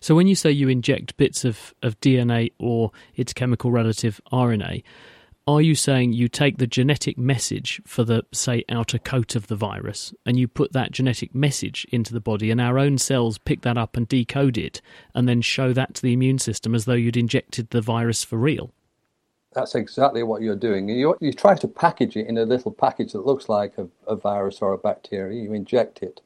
[0.00, 4.84] So, when you say you inject bits of, of DNA or its chemical relative RNA,
[5.48, 9.56] are you saying you take the genetic message for the, say, outer coat of the
[9.56, 13.62] virus and you put that genetic message into the body and our own cells pick
[13.62, 14.82] that up and decode it
[15.14, 18.36] and then show that to the immune system as though you'd injected the virus for
[18.36, 18.74] real?
[19.54, 20.86] That's exactly what you're doing.
[20.90, 24.16] You, you try to package it in a little package that looks like a, a
[24.16, 26.20] virus or a bacteria, you inject it,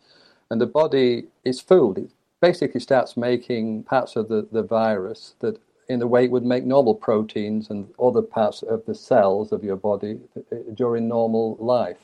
[0.50, 1.96] and the body is fooled.
[1.96, 6.44] It basically starts making parts of the, the virus that in the way it would
[6.44, 11.56] make normal proteins and other parts of the cells of your body uh, during normal
[11.60, 11.98] life.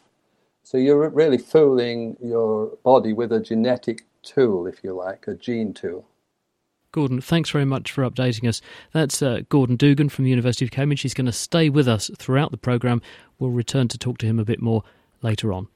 [0.63, 5.73] So you're really fooling your body with a genetic tool, if you like, a gene
[5.73, 6.07] tool.
[6.93, 8.61] Gordon, thanks very much for updating us.
[8.93, 11.03] That's uh, Gordon Dougan from the University of Cambridge.
[11.03, 13.03] He's going to stay with us throughout the programme.
[13.39, 14.83] We'll return to talk to him a bit more
[15.23, 15.69] later on.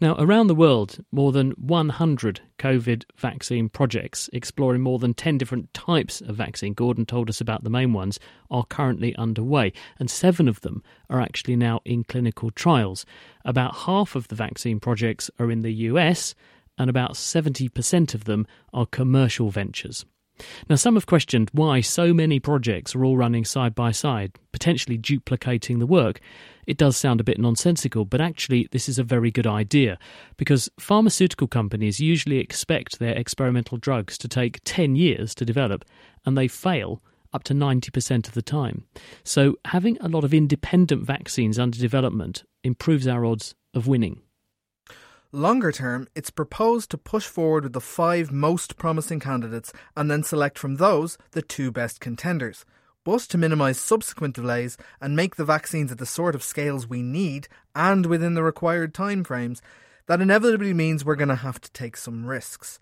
[0.00, 5.72] Now, around the world, more than 100 COVID vaccine projects exploring more than 10 different
[5.74, 8.18] types of vaccine, Gordon told us about the main ones,
[8.50, 13.04] are currently underway, and seven of them are actually now in clinical trials.
[13.44, 16.34] About half of the vaccine projects are in the US,
[16.78, 20.06] and about 70% of them are commercial ventures.
[20.68, 24.96] Now, some have questioned why so many projects are all running side by side, potentially
[24.96, 26.20] duplicating the work.
[26.66, 29.98] It does sound a bit nonsensical, but actually, this is a very good idea
[30.36, 35.84] because pharmaceutical companies usually expect their experimental drugs to take 10 years to develop,
[36.24, 38.84] and they fail up to 90% of the time.
[39.24, 44.22] So, having a lot of independent vaccines under development improves our odds of winning.
[45.32, 50.24] Longer term, it's proposed to push forward with the five most promising candidates and then
[50.24, 52.64] select from those the two best contenders.
[53.04, 57.00] But to minimise subsequent delays and make the vaccines at the sort of scales we
[57.00, 59.60] need and within the required timeframes,
[60.06, 62.80] that inevitably means we're going to have to take some risks.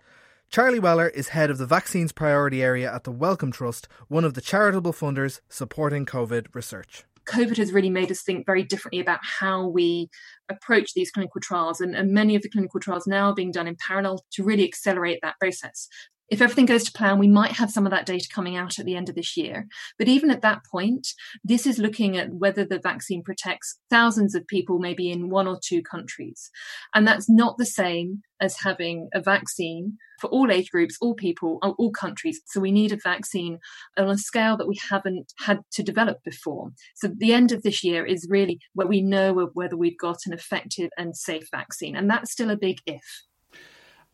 [0.49, 4.33] Charlie Weller is head of the Vaccines Priority Area at the Wellcome Trust, one of
[4.33, 7.03] the charitable funders supporting COVID research.
[7.25, 10.09] COVID has really made us think very differently about how we
[10.49, 11.81] approach these clinical trials.
[11.81, 14.63] And, and, many of the clinical trials now are being done in parallel to really
[14.63, 15.87] accelerate that process.
[16.29, 18.85] If everything goes to plan, we might have some of that data coming out at
[18.85, 19.67] the end of this year.
[19.97, 21.07] But even at that point,
[21.43, 25.59] this is looking at whether the vaccine protects thousands of people, maybe in one or
[25.63, 26.51] two countries.
[26.93, 31.59] And that's not the same as having a vaccine for all age groups, all people,
[31.61, 32.41] uh, all countries.
[32.45, 33.59] So we need a vaccine
[33.97, 36.71] on a scale that we haven't had to develop before.
[36.95, 40.33] So the end of this year is really where we know whether we've got an
[40.33, 41.95] effective and safe vaccine.
[41.95, 43.23] And that's still a big if.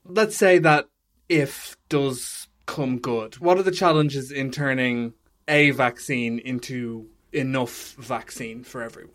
[0.04, 0.86] Let's say that
[1.30, 3.36] if does come good.
[3.40, 5.14] What are the challenges in turning
[5.48, 9.14] a vaccine into enough vaccine for everyone?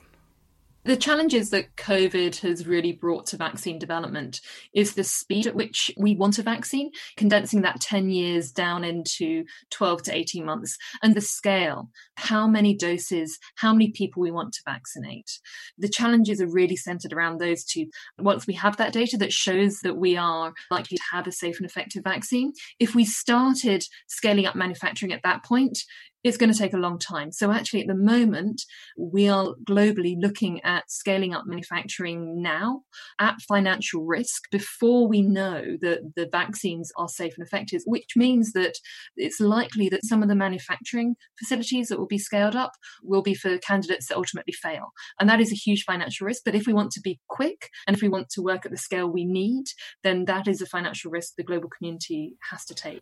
[0.82, 4.40] The challenges that COVID has really brought to vaccine development
[4.72, 9.44] is the speed at which we want a vaccine, condensing that 10 years down into
[9.70, 14.54] 12 to 18 months, and the scale, how many doses, how many people we want
[14.54, 15.38] to vaccinate.
[15.76, 17.90] The challenges are really centered around those two.
[18.18, 21.58] Once we have that data that shows that we are likely to have a safe
[21.58, 25.78] and effective vaccine, if we started scaling up manufacturing at that point,
[26.22, 27.32] it's going to take a long time.
[27.32, 28.62] So, actually, at the moment,
[28.98, 32.82] we are globally looking at scaling up manufacturing now
[33.18, 38.52] at financial risk before we know that the vaccines are safe and effective, which means
[38.52, 38.74] that
[39.16, 43.34] it's likely that some of the manufacturing facilities that will be scaled up will be
[43.34, 44.92] for candidates that ultimately fail.
[45.18, 46.42] And that is a huge financial risk.
[46.44, 48.78] But if we want to be quick and if we want to work at the
[48.78, 49.64] scale we need,
[50.02, 53.00] then that is a financial risk the global community has to take.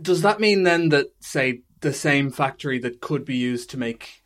[0.00, 4.22] Does that mean then that, say, the same factory that could be used to make,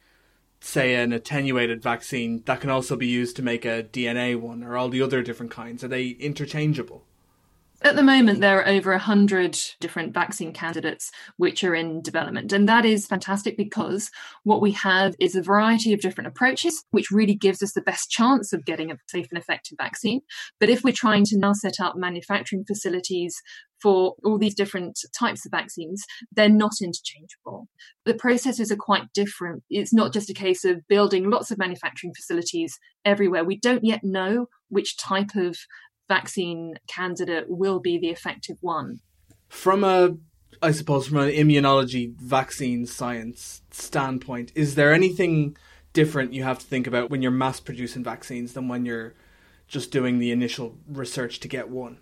[0.61, 4.76] say, an attenuated vaccine that can also be used to make a DNA one or
[4.76, 5.84] all the other different kinds?
[5.84, 7.05] Are they interchangeable?
[7.85, 12.53] At the moment, there are over 100 different vaccine candidates which are in development.
[12.53, 14.09] And that is fantastic because
[14.45, 18.09] what we have is a variety of different approaches, which really gives us the best
[18.09, 20.20] chance of getting a safe and effective vaccine.
[20.61, 23.43] But if we're trying to now set up manufacturing facilities
[23.83, 27.66] for all these different types of vaccines, they're not interchangeable.
[28.05, 29.64] The processes are quite different.
[29.70, 33.45] It's not just a case of building lots of manufacturing facilities everywhere.
[33.45, 35.57] We don't yet know which type of
[36.09, 39.00] vaccine candidate will be the effective one.
[39.48, 40.16] From a,
[40.62, 45.57] I suppose, from an immunology vaccine science standpoint, is there anything
[45.92, 49.14] different you have to think about when you're mass producing vaccines than when you're
[49.68, 51.98] just doing the initial research to get one?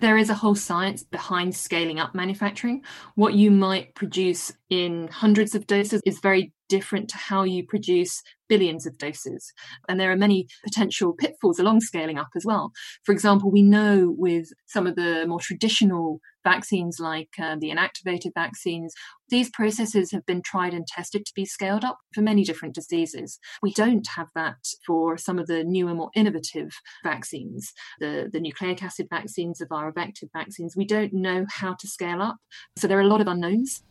[0.00, 2.82] There is a whole science behind scaling up manufacturing.
[3.14, 8.22] What you might produce in hundreds of doses is very different to how you produce
[8.48, 9.52] billions of doses.
[9.88, 12.72] And there are many potential pitfalls along scaling up as well.
[13.04, 18.32] For example, we know with some of the more traditional vaccines like uh, the inactivated
[18.34, 18.94] vaccines,
[19.30, 23.40] these processes have been tried and tested to be scaled up for many different diseases.
[23.62, 26.70] We don't have that for some of the newer, more innovative
[27.02, 30.76] vaccines, the, the nucleic acid vaccines, the viral vector vaccines.
[30.76, 32.36] We don't know how to scale up.
[32.78, 33.82] So there are a lot of unknowns.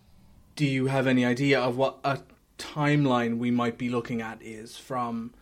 [0.55, 2.19] Do you have any idea of what a
[2.57, 5.33] timeline we might be looking at is from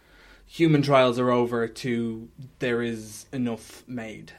[0.45, 4.34] human trials are over to there is enough made?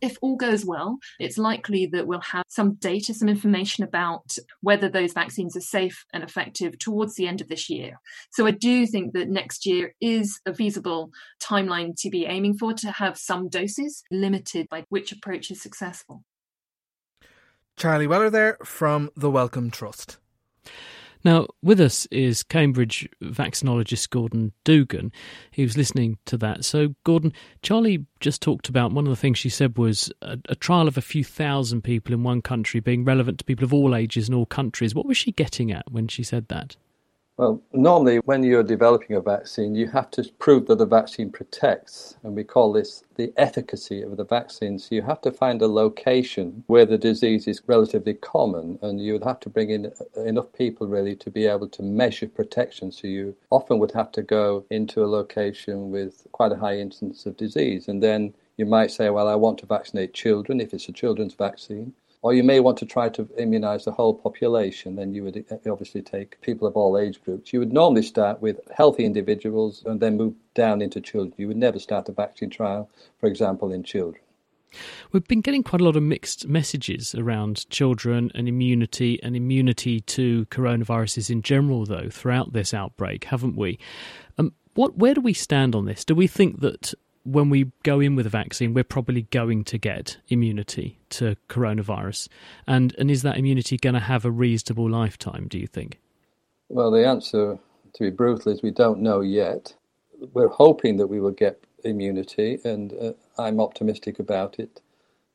[0.00, 4.88] If all goes well, it's likely that we'll have some data, some information about whether
[4.88, 7.98] those vaccines are safe and effective towards the end of this year.
[8.30, 11.10] So I do think that next year is a feasible
[11.42, 16.24] timeline to be aiming for to have some doses limited by which approach is successful.
[17.76, 20.18] Charlie Weller there from the Wellcome Trust.
[21.22, 25.10] Now, with us is Cambridge vaccinologist Gordon Dougan.
[25.50, 26.64] He was listening to that.
[26.64, 30.54] So, Gordon, Charlie just talked about one of the things she said was a, a,
[30.54, 33.94] trial of a few thousand people in one country being relevant to people of all
[33.94, 34.94] ages and all countries.
[34.94, 36.76] What was she getting at when she said that?
[37.40, 42.18] Well, normally when you're developing a vaccine, you have to prove that the vaccine protects,
[42.22, 44.78] and we call this the efficacy of the vaccine.
[44.78, 49.14] So you have to find a location where the disease is relatively common, and you
[49.14, 52.92] would have to bring in enough people really to be able to measure protection.
[52.92, 57.24] So you often would have to go into a location with quite a high incidence
[57.24, 60.90] of disease, and then you might say, well, I want to vaccinate children if it's
[60.90, 61.94] a children's vaccine.
[62.22, 65.70] Or you may want to try to immunize the whole population, then you would uh,
[65.72, 67.52] obviously take people of all age groups.
[67.52, 71.34] You would normally start with healthy individuals and then move down into children.
[71.38, 74.22] You would never start a vaccine trial, for example, in children.
[75.12, 80.00] We've been getting quite a lot of mixed messages around children and immunity and immunity
[80.00, 83.78] to coronaviruses in general, though, throughout this outbreak, haven't we?
[84.38, 86.04] Um, what, where do we stand on this?
[86.04, 86.94] Do we think that
[87.24, 92.28] when we go in with a vaccine, we're probably going to get immunity to coronavirus.
[92.66, 95.48] And and is that immunity going to have a reasonable lifetime?
[95.48, 95.98] Do you think?
[96.68, 97.58] Well, the answer,
[97.94, 99.74] to be brutal, is we don't know yet.
[100.32, 104.80] We're hoping that we will get immunity, and uh, I'm optimistic about it.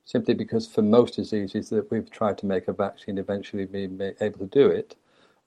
[0.04, 3.88] Simply because for most diseases that we've tried to make a vaccine, eventually be
[4.20, 4.94] able to do it.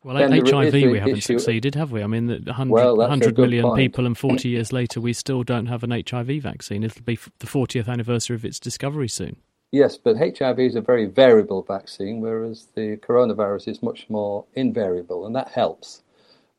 [0.04, 1.38] Well, then HIV we haven't issue.
[1.38, 2.02] succeeded, have we?
[2.02, 3.78] I mean, 100, well, 100 million point.
[3.78, 6.84] people, and 40 years later, we still don't have an HIV vaccine.
[6.84, 9.36] It'll be the 40th anniversary of its discovery soon.
[9.72, 15.26] Yes, but HIV is a very variable vaccine, whereas the coronavirus is much more invariable,
[15.26, 16.02] and that helps.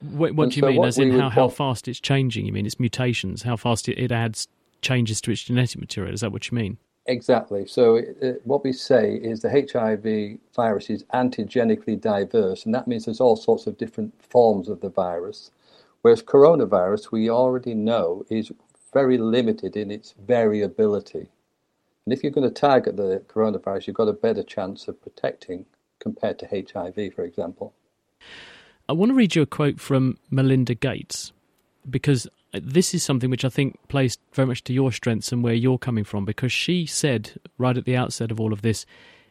[0.01, 0.85] What, what do you so mean?
[0.85, 2.45] As in how, how fast it's changing?
[2.47, 3.43] You mean its mutations?
[3.43, 4.49] How fast it, it adds
[4.83, 6.13] changes to its genetic material?
[6.13, 6.79] Is that what you mean?
[7.07, 7.67] Exactly.
[7.67, 13.07] So, uh, what we say is the HIV virus is antigenically diverse, and that means
[13.07, 15.51] there's all sorts of different forms of the virus.
[16.03, 18.53] Whereas coronavirus, we already know, is
[18.93, 21.29] very limited in its variability.
[22.07, 25.67] And if you're going to target the coronavirus, you've got a better chance of protecting
[25.99, 27.75] compared to HIV, for example.
[28.89, 31.33] I want to read you a quote from Melinda Gates
[31.89, 35.55] because this is something which I think plays very much to your strengths and where
[35.55, 38.87] you're coming from, because she said right at the outset of all of this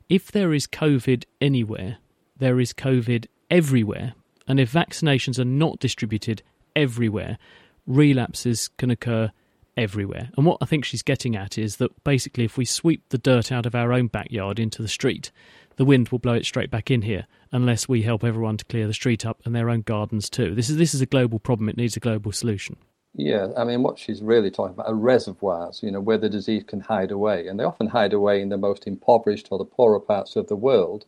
[0.10, 1.98] if there is COVID anywhere,
[2.36, 4.14] there is COVID everywhere.
[4.48, 6.42] And if vaccinations are not distributed
[6.76, 7.38] everywhere,
[7.86, 9.32] relapses can occur
[9.78, 10.32] everywhere.
[10.36, 13.52] And what I think she's getting at is that basically, if we sweep the dirt
[13.52, 15.32] out of our own backyard into the street,
[15.76, 18.88] the wind will blow it straight back in here unless we help everyone to clear
[18.88, 20.56] the street up and their own gardens too.
[20.56, 21.70] This is this is a global problem.
[21.70, 22.78] It needs a global solution.
[23.14, 26.64] Yeah, I mean, what she's really talking about are reservoirs, you know, where the disease
[26.66, 27.48] can hide away.
[27.48, 30.56] And they often hide away in the most impoverished or the poorer parts of the
[30.56, 31.06] world.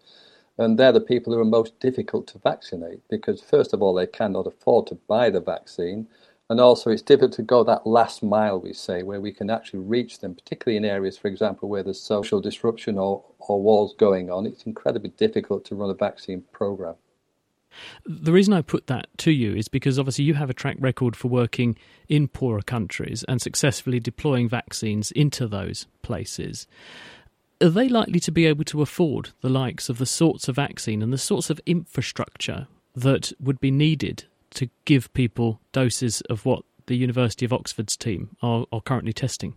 [0.58, 4.08] And they're the people who are most difficult to vaccinate because, first of all, they
[4.08, 6.08] cannot afford to buy the vaccine.
[6.50, 9.80] And also, it's difficult to go that last mile, we say, where we can actually
[9.80, 14.30] reach them, particularly in areas, for example, where there's social disruption or, or wars going
[14.30, 14.46] on.
[14.46, 16.96] It's incredibly difficult to run a vaccine program.
[18.06, 21.16] The reason I put that to you is because obviously you have a track record
[21.16, 26.68] for working in poorer countries and successfully deploying vaccines into those places.
[27.62, 31.02] Are they likely to be able to afford the likes of the sorts of vaccine
[31.02, 36.64] and the sorts of infrastructure that would be needed to give people doses of what
[36.88, 39.56] the University of Oxford's team are, are currently testing?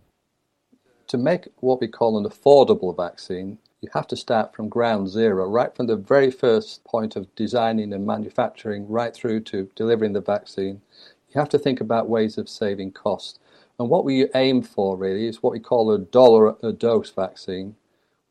[1.07, 5.47] To make what we call an affordable vaccine, you have to start from ground zero,
[5.47, 10.21] right from the very first point of designing and manufacturing, right through to delivering the
[10.21, 10.81] vaccine.
[11.29, 13.39] You have to think about ways of saving cost.
[13.77, 17.75] And what we aim for really is what we call a dollar a dose vaccine,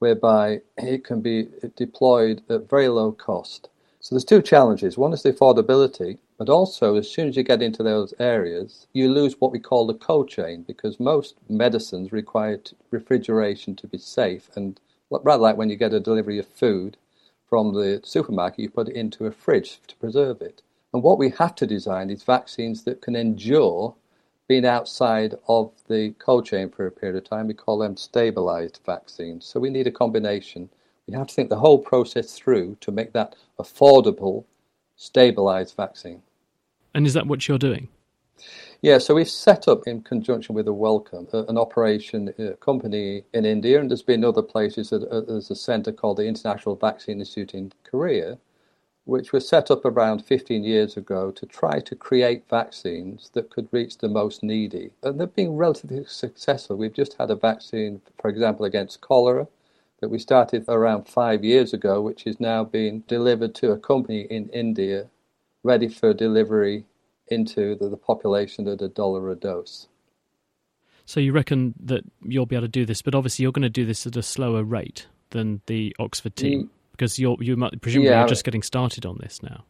[0.01, 1.47] whereby it can be
[1.77, 3.69] deployed at very low cost.
[4.01, 4.99] So there's two challenges.
[4.99, 9.09] One is the affordability, but also as soon as you get into those areas, you
[9.09, 14.51] lose what we call the cold chain because most medicines require refrigeration to be safe.
[14.57, 14.81] And
[15.23, 16.97] rather like when you get a delivery of food
[17.49, 20.63] from the supermarket, you put it into a fridge to preserve it.
[20.93, 23.95] And what we have to design is vaccines that can endure
[24.49, 27.49] being outside of the cold chain for a period of time.
[27.49, 29.47] We call them stabilized vaccines.
[29.47, 30.69] So we need a combination
[31.07, 34.45] we have to think the whole process through to make that affordable,
[34.97, 36.23] stabilized vaccine.
[36.95, 37.89] And is that what you're doing?
[38.85, 43.47] Yeah, so we've set up in conjunction with a Wellcome an operation a company in
[43.47, 44.93] India, and there's been other places.
[44.93, 48.37] Uh, there's a centre called the International Vaccine Institute in Korea,
[49.07, 53.69] which was set up around 15 years ago to try to create vaccines that could
[53.73, 54.91] reach the most needy.
[55.03, 56.77] And they've been relatively successful.
[56.77, 59.49] We've just had a vaccine, for example, against cholera
[60.03, 64.27] that we started around five years ago, which is now being delivered to a company
[64.29, 65.09] in India,
[65.63, 66.85] ready for delivery
[67.29, 69.89] into the, the population at a dollar a dose.
[71.07, 73.69] So you reckon that you'll be able to do this, but obviously you're going to
[73.69, 76.69] do this at a slower rate than the Oxford team mm.
[76.93, 79.65] because you're you might, presumably yeah, you're just getting started on this now.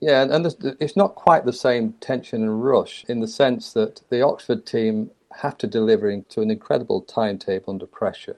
[0.00, 0.46] Yeah, and
[0.80, 5.10] it's not quite the same tension and rush in the sense that the Oxford team
[5.40, 8.36] have to deliver to an incredible timetable under pressure.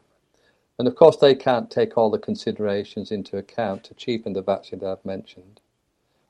[0.78, 4.80] And of course, they can't take all the considerations into account to cheapen the vaccine
[4.80, 5.60] that I've mentioned.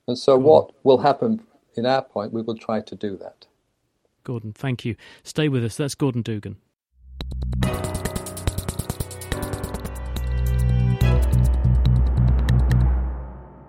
[0.06, 0.46] And so, mm-hmm.
[0.46, 1.42] what will happen
[1.76, 3.46] in our point, we will try to do that.
[4.24, 4.96] Gordon, thank you.
[5.22, 5.76] Stay with us.
[5.76, 6.56] That's Gordon Dougan.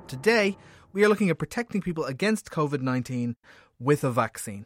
[0.07, 0.57] Today,
[0.93, 3.35] we are looking at protecting people against COVID 19
[3.79, 4.65] with a vaccine.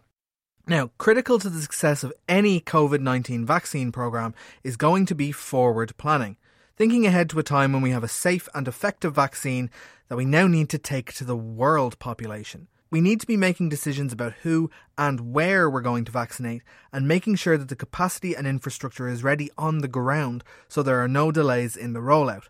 [0.68, 4.34] Now, critical to the success of any COVID 19 vaccine programme
[4.64, 6.38] is going to be forward planning,
[6.78, 9.70] thinking ahead to a time when we have a safe and effective vaccine
[10.08, 12.68] that we now need to take to the world population.
[12.92, 16.62] We need to be making decisions about who and where we're going to vaccinate
[16.92, 21.02] and making sure that the capacity and infrastructure is ready on the ground so there
[21.02, 22.50] are no delays in the rollout.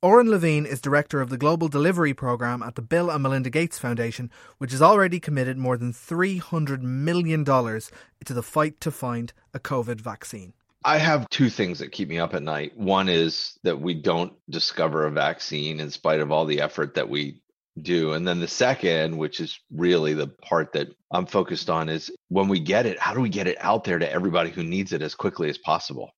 [0.00, 3.80] Orin Levine is director of the Global Delivery Programme at the Bill and Melinda Gates
[3.80, 9.58] Foundation, which has already committed more than $300 million to the fight to find a
[9.58, 10.52] COVID vaccine.
[10.84, 12.78] I have two things that keep me up at night.
[12.78, 17.08] One is that we don't discover a vaccine in spite of all the effort that
[17.08, 17.42] we
[17.82, 18.12] do.
[18.12, 22.48] And then the second, which is really the part that I'm focused on, is when
[22.48, 25.02] we get it, how do we get it out there to everybody who needs it
[25.02, 26.10] as quickly as possible?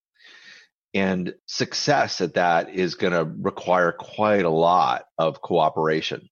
[0.95, 6.29] And success at that is going to require quite a lot of cooperation.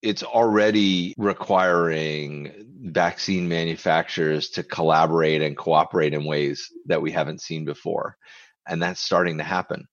[0.00, 7.64] It's already requiring vaccine manufacturers to collaborate and cooperate in ways that we haven't seen
[7.64, 8.16] before.
[8.66, 9.86] And that's starting to happen.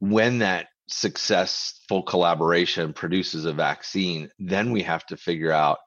[0.00, 5.78] When that successful collaboration produces a vaccine, then we have to figure out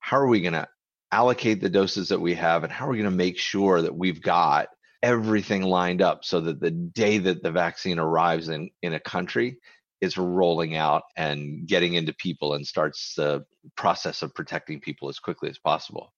[0.00, 0.68] how are we going to
[1.10, 3.94] allocate the doses that we have and how are we going to make sure that
[3.94, 4.68] we've got
[5.02, 9.58] everything lined up so that the day that the vaccine arrives in, in a country,
[10.00, 13.44] it's rolling out and getting into people and starts the
[13.76, 16.12] process of protecting people as quickly as possible.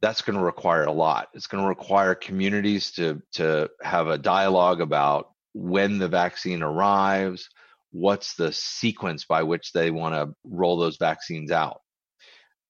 [0.00, 1.28] That's going to require a lot.
[1.32, 7.48] It's going to require communities to to have a dialogue about when the vaccine arrives,
[7.92, 11.80] what's the sequence by which they want to roll those vaccines out.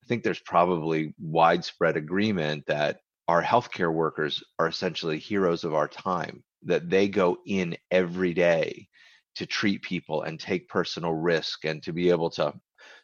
[0.02, 5.86] I think there's probably widespread agreement that our healthcare workers are essentially heroes of our
[5.86, 8.88] time, that they go in every day
[9.36, 12.52] to treat people and take personal risk and to be able to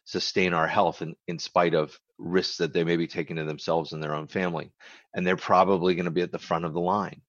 [0.03, 3.93] sustain our health in, in spite of risks that they may be taking to themselves
[3.93, 4.71] and their own family.
[5.15, 7.21] And they're probably going to be at the front of the line.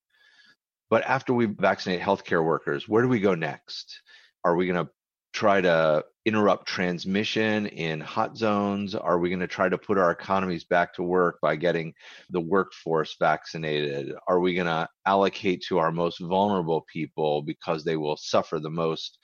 [0.91, 4.03] But after we vaccinate healthcare workers, where do we go next?
[4.45, 4.91] Are we going to
[5.33, 8.97] try to interrupt transmission in hot zones?
[8.97, 11.95] Are we going to try to put our economies back to work by getting
[12.31, 14.13] the workforce vaccinated?
[14.27, 18.71] Are we going to allocate to our most vulnerable people because they will suffer the
[18.71, 19.19] most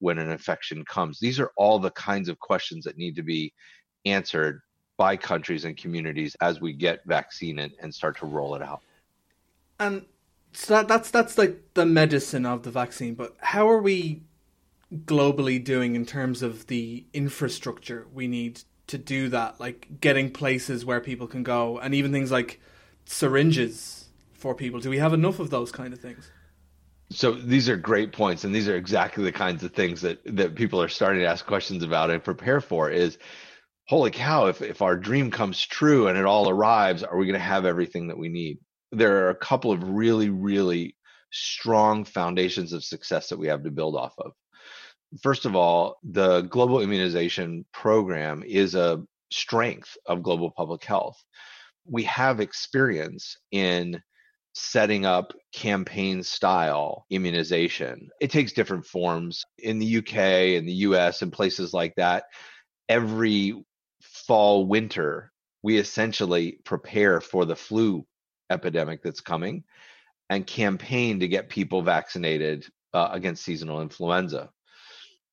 [0.00, 1.18] when an infection comes?
[1.18, 3.54] These are all the kinds of questions that need to be
[4.04, 4.60] answered
[4.98, 8.82] by countries and communities as we get vaccine and, and start to roll it out.
[9.78, 10.06] And
[10.56, 14.22] so that, that's that's like the medicine of the vaccine, but how are we
[15.04, 19.60] globally doing in terms of the infrastructure we need to do that?
[19.60, 22.58] Like getting places where people can go, and even things like
[23.04, 24.80] syringes for people.
[24.80, 26.30] Do we have enough of those kind of things?
[27.10, 30.54] So these are great points, and these are exactly the kinds of things that that
[30.54, 32.88] people are starting to ask questions about and prepare for.
[32.88, 33.18] Is
[33.88, 34.46] holy cow!
[34.46, 37.66] If if our dream comes true and it all arrives, are we going to have
[37.66, 38.58] everything that we need?
[38.92, 40.96] There are a couple of really, really
[41.30, 44.32] strong foundations of success that we have to build off of
[45.22, 51.22] first of all, the global immunization program is a strength of global public health.
[51.84, 54.02] We have experience in
[54.54, 58.08] setting up campaign style immunization.
[58.20, 60.16] It takes different forms in the UK
[60.56, 62.24] and the US and places like that.
[62.88, 63.62] Every
[64.00, 65.30] fall, winter,
[65.62, 68.06] we essentially prepare for the flu
[68.50, 69.64] epidemic that's coming
[70.30, 74.50] and campaign to get people vaccinated uh, against seasonal influenza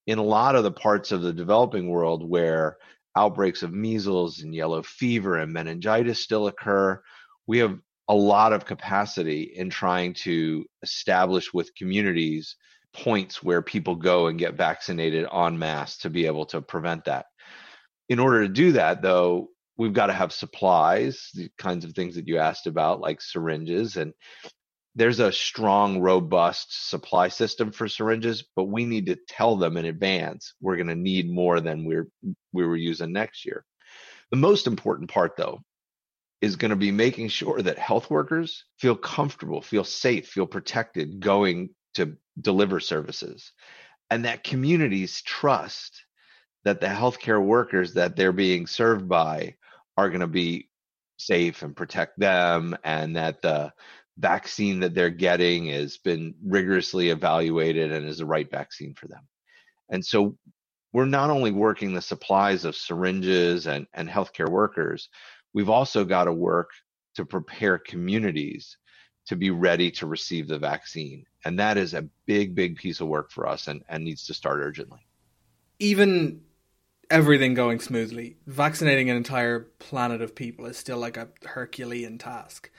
[0.07, 2.77] in a lot of the parts of the developing world where
[3.15, 7.01] outbreaks of measles and yellow fever and meningitis still occur,
[7.47, 12.55] we have a lot of capacity in trying to establish with communities
[12.93, 17.27] points where people go and get vaccinated en masse to be able to prevent that.
[18.09, 22.15] In order to do that, though, we've got to have supplies, the kinds of things
[22.15, 23.97] that you asked about, like syringes.
[23.97, 24.13] And
[24.95, 29.85] there's a strong, robust supply system for syringes, but we need to tell them in
[29.85, 32.07] advance we're going to need more than we're
[32.51, 33.65] we were using next year.
[34.29, 35.61] The most important part, though,
[36.41, 41.19] is going to be making sure that health workers feel comfortable, feel safe, feel protected
[41.19, 43.51] going to deliver services,
[44.11, 46.03] and that communities trust
[46.65, 49.55] that the healthcare workers that they're being served by
[49.97, 50.69] are going to be
[51.17, 53.71] safe and protect them, and that the
[54.17, 59.27] vaccine that they're getting has been rigorously evaluated and is the right vaccine for them.
[59.89, 60.37] And so
[60.91, 65.09] we're not only working the supplies of syringes and, and healthcare workers,
[65.53, 66.69] we've also got to work
[67.15, 68.77] to prepare communities
[69.25, 71.25] to be ready to receive the vaccine.
[71.45, 74.33] And that is a big, big piece of work for us and, and needs to
[74.33, 74.99] start urgently.
[75.79, 76.41] Even
[77.09, 82.69] everything going smoothly, vaccinating an entire planet of people is still like a Herculean task.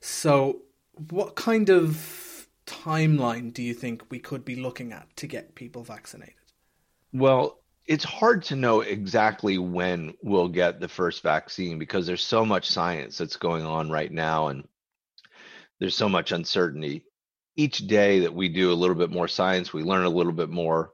[0.00, 0.62] So
[1.08, 5.82] what kind of timeline do you think we could be looking at to get people
[5.82, 6.34] vaccinated?
[7.12, 12.44] Well, it's hard to know exactly when we'll get the first vaccine because there's so
[12.44, 14.66] much science that's going on right now and
[15.78, 17.04] there's so much uncertainty.
[17.56, 20.48] Each day that we do a little bit more science, we learn a little bit
[20.48, 20.93] more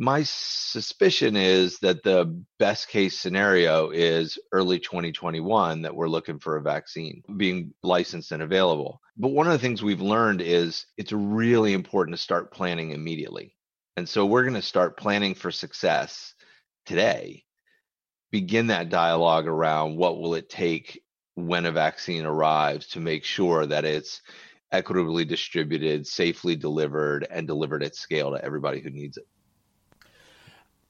[0.00, 6.56] my suspicion is that the best case scenario is early 2021 that we're looking for
[6.56, 9.00] a vaccine being licensed and available.
[9.16, 13.56] But one of the things we've learned is it's really important to start planning immediately.
[13.96, 16.32] And so we're going to start planning for success
[16.86, 17.42] today.
[18.30, 21.02] Begin that dialogue around what will it take
[21.34, 24.22] when a vaccine arrives to make sure that it's
[24.70, 29.26] equitably distributed, safely delivered, and delivered at scale to everybody who needs it.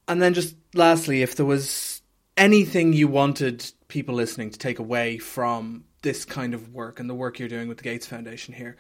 [0.09, 2.03] And then just lastly, if there was
[2.37, 7.15] anything you wanted people listening to take away from this kind of work and the
[7.15, 8.77] work you're doing with the Gates Foundation here,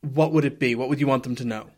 [0.00, 0.76] what would it be?
[0.76, 1.70] What would you want them to know?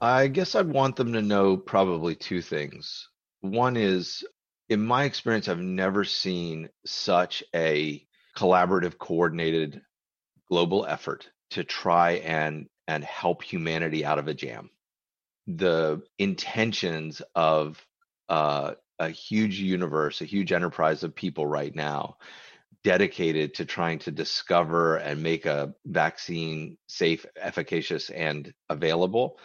[0.00, 3.08] I guess I'd want them to know probably two things.
[3.40, 4.24] One is,
[4.68, 8.02] in my experience, I've never seen such a
[8.36, 9.82] collaborative, coordinated
[10.48, 14.70] global effort to try and and help humanity out of a jam.
[15.46, 17.84] The intentions of
[18.28, 22.16] uh, a huge universe, a huge enterprise of people right now
[22.84, 29.38] dedicated to trying to discover and make a vaccine safe, efficacious, and available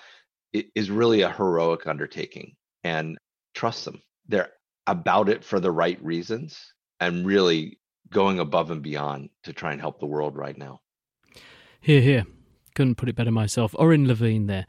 [0.53, 2.55] it is really a heroic undertaking.
[2.83, 3.17] And
[3.53, 4.01] trust them.
[4.27, 4.51] They're
[4.87, 7.79] about it for the right reasons and really
[8.11, 10.81] going above and beyond to try and help the world right now.
[11.79, 12.25] Here, here
[12.75, 13.75] couldn't put it better myself.
[13.77, 14.65] Orin Levine there.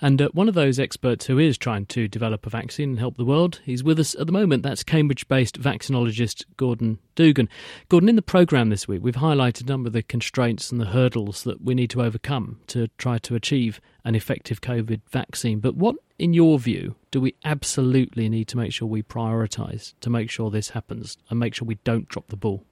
[0.00, 3.16] And uh, one of those experts who is trying to develop a vaccine and help
[3.16, 4.62] the world, he's with us at the moment.
[4.62, 7.48] That's Cambridge based vaccinologist Gordon Dougan.
[7.88, 10.86] Gordon, in the programme this week, we've highlighted a number of the constraints and the
[10.86, 15.60] hurdles that we need to overcome to try to achieve an effective COVID vaccine.
[15.60, 20.10] But what, in your view, do we absolutely need to make sure we prioritise to
[20.10, 22.64] make sure this happens and make sure we don't drop the ball?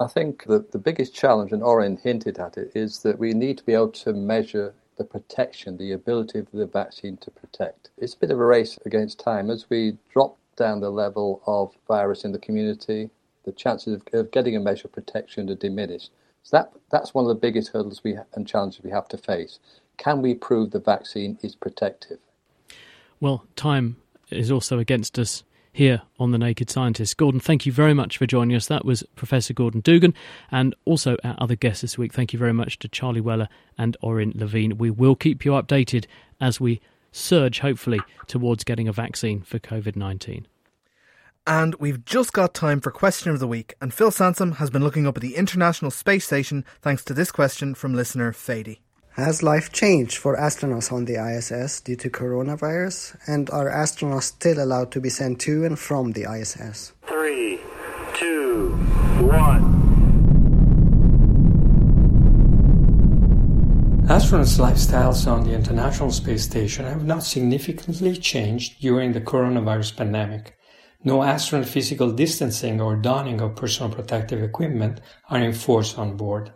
[0.00, 3.58] I think that the biggest challenge, and Orin hinted at it, is that we need
[3.58, 7.90] to be able to measure the protection, the ability of the vaccine to protect.
[7.98, 9.50] It's a bit of a race against time.
[9.50, 13.10] As we drop down the level of virus in the community,
[13.44, 16.12] the chances of, of getting a measure of protection are diminished.
[16.44, 19.58] So that, that's one of the biggest hurdles we and challenges we have to face.
[19.96, 22.18] Can we prove the vaccine is protective?
[23.18, 23.96] Well, time
[24.30, 25.42] is also against us
[25.72, 27.16] here on The Naked Scientist.
[27.16, 28.66] Gordon, thank you very much for joining us.
[28.66, 30.14] That was Professor Gordon Dougan
[30.50, 32.12] and also our other guests this week.
[32.12, 33.48] Thank you very much to Charlie Weller
[33.78, 34.76] and Orin Levine.
[34.78, 36.06] We will keep you updated
[36.40, 40.46] as we surge, hopefully, towards getting a vaccine for COVID 19.
[41.44, 44.84] And we've just got time for question of the week, and Phil Sansom has been
[44.84, 48.78] looking up at the International Space Station thanks to this question from listener Fady.
[49.16, 53.14] Has life changed for astronauts on the ISS due to coronavirus?
[53.26, 56.94] And are astronauts still allowed to be sent to and from the ISS?
[57.06, 57.60] Three,
[58.14, 58.70] two,
[59.20, 59.82] one.
[64.06, 70.56] Astronauts' lifestyles on the International Space Station have not significantly changed during the coronavirus pandemic.
[71.04, 76.50] No astronaut physical distancing or donning of personal protective equipment are enforced on board.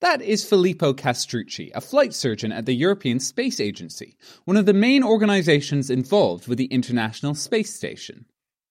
[0.00, 4.72] That is Filippo Castrucci, a flight surgeon at the European Space Agency, one of the
[4.72, 8.24] main organizations involved with the International Space Station.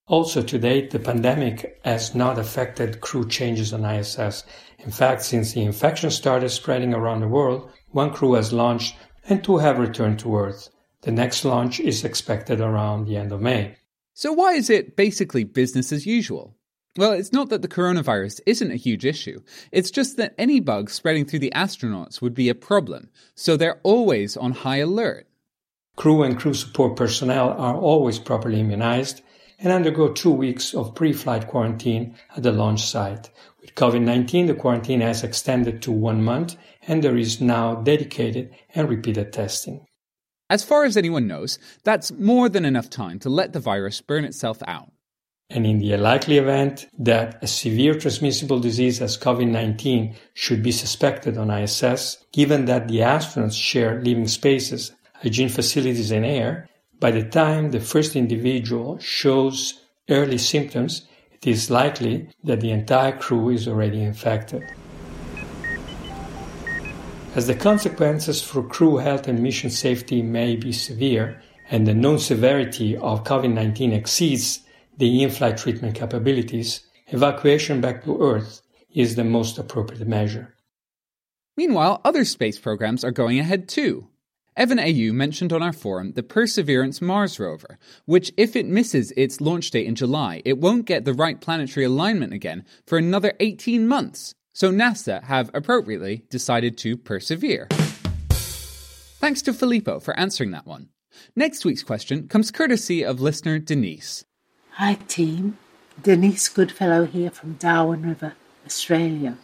[0.07, 4.43] Also, to date, the pandemic has not affected crew changes on ISS.
[4.80, 8.95] In fact, since the infection started spreading around the world, one crew has launched
[9.27, 10.69] and two have returned to Earth.
[11.01, 13.75] The next launch is expected around the end of May.
[14.15, 16.57] So, why is it basically business as usual?
[17.00, 19.39] Well, it's not that the coronavirus isn't a huge issue.
[19.72, 23.80] It's just that any bug spreading through the astronauts would be a problem, so they're
[23.84, 25.26] always on high alert.
[25.95, 29.22] Crew and crew support personnel are always properly immunized
[29.60, 33.30] and undergo two weeks of pre flight quarantine at the launch site.
[33.62, 38.54] With COVID 19, the quarantine has extended to one month and there is now dedicated
[38.76, 39.86] and repeated testing.
[40.50, 44.26] As far as anyone knows, that's more than enough time to let the virus burn
[44.26, 44.91] itself out.
[45.52, 50.72] And in the likely event that a severe transmissible disease as COVID 19 should be
[50.72, 56.70] suspected on ISS, given that the astronauts share living spaces, hygiene facilities, and air,
[57.00, 63.18] by the time the first individual shows early symptoms, it is likely that the entire
[63.18, 64.64] crew is already infected.
[67.34, 71.41] As the consequences for crew health and mission safety may be severe,
[71.72, 74.60] and the known severity of COVID 19 exceeds
[75.00, 78.62] the in flight treatment capabilities, evacuation back to Earth
[78.93, 80.54] is the most appropriate measure.
[81.56, 84.10] Meanwhile, other space programs are going ahead too.
[84.58, 89.39] Evan AU mentioned on our forum the Perseverance Mars rover, which, if it misses its
[89.39, 93.88] launch date in July, it won't get the right planetary alignment again for another 18
[93.88, 94.34] months.
[94.52, 97.70] So NASA have appropriately decided to persevere.
[99.22, 100.89] Thanks to Filippo for answering that one.
[101.38, 104.26] Next week's question comes courtesy of listener Denise.
[104.82, 105.57] Hi, team.
[106.01, 109.38] Denise Goodfellow here from Darwin River, Australia.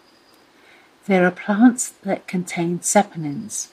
[1.08, 3.68] There are plants that contain saponins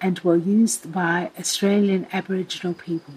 [0.00, 3.14] and were used by Australian Aboriginal people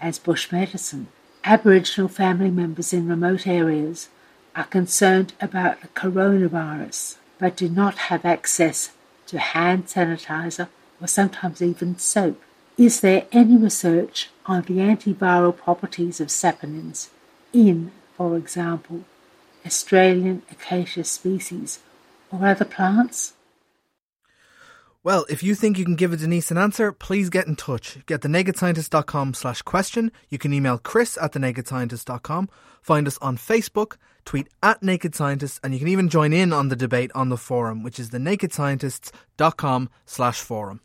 [0.00, 1.06] as bush medicine.
[1.44, 4.08] Aboriginal family members in remote areas
[4.56, 8.90] are concerned about the coronavirus but do not have access
[9.28, 10.66] to hand sanitizer
[11.00, 12.42] or sometimes even soap.
[12.76, 17.08] Is there any research on the antiviral properties of saponins
[17.52, 19.04] in, for example,
[19.64, 21.80] Australian acacia species
[22.30, 23.34] or other plants?
[25.02, 27.98] Well, if you think you can give a Denise an answer, please get in touch.
[28.04, 30.12] Get thenakedscientist.com slash question.
[30.28, 32.50] You can email chris at thenakedscientist.com.
[32.82, 33.96] Find us on Facebook,
[34.26, 37.38] tweet at Naked Scientists, and you can even join in on the debate on the
[37.38, 40.80] forum, which is thenakedscientists.com slash forum.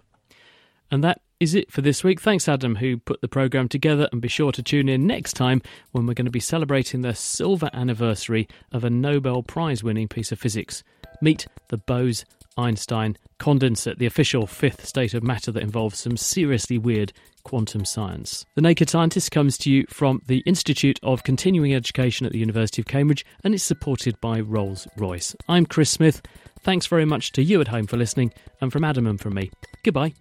[0.89, 2.21] And that is it for this week.
[2.21, 4.07] Thanks, Adam, who put the programme together.
[4.11, 5.61] And be sure to tune in next time
[5.91, 10.31] when we're going to be celebrating the silver anniversary of a Nobel Prize winning piece
[10.31, 10.83] of physics.
[11.21, 12.25] Meet the Bose
[12.57, 17.11] Einstein condensate, the official fifth state of matter that involves some seriously weird
[17.43, 18.45] quantum science.
[18.55, 22.81] The Naked Scientist comes to you from the Institute of Continuing Education at the University
[22.81, 25.35] of Cambridge and is supported by Rolls Royce.
[25.47, 26.21] I'm Chris Smith.
[26.61, 29.51] Thanks very much to you at home for listening, and from Adam and from me,
[29.83, 30.13] goodbye.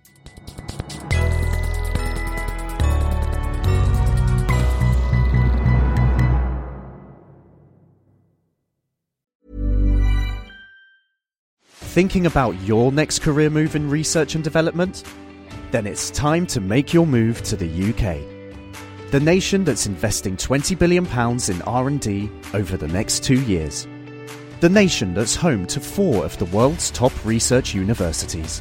[11.94, 15.04] Thinking about your next career move in research and development?
[15.70, 18.18] Then it's time to make your move to the UK.
[19.12, 23.86] The nation that's investing 20 billion pounds in R&D over the next 2 years.
[24.58, 28.60] The nation that's home to 4 of the world's top research universities.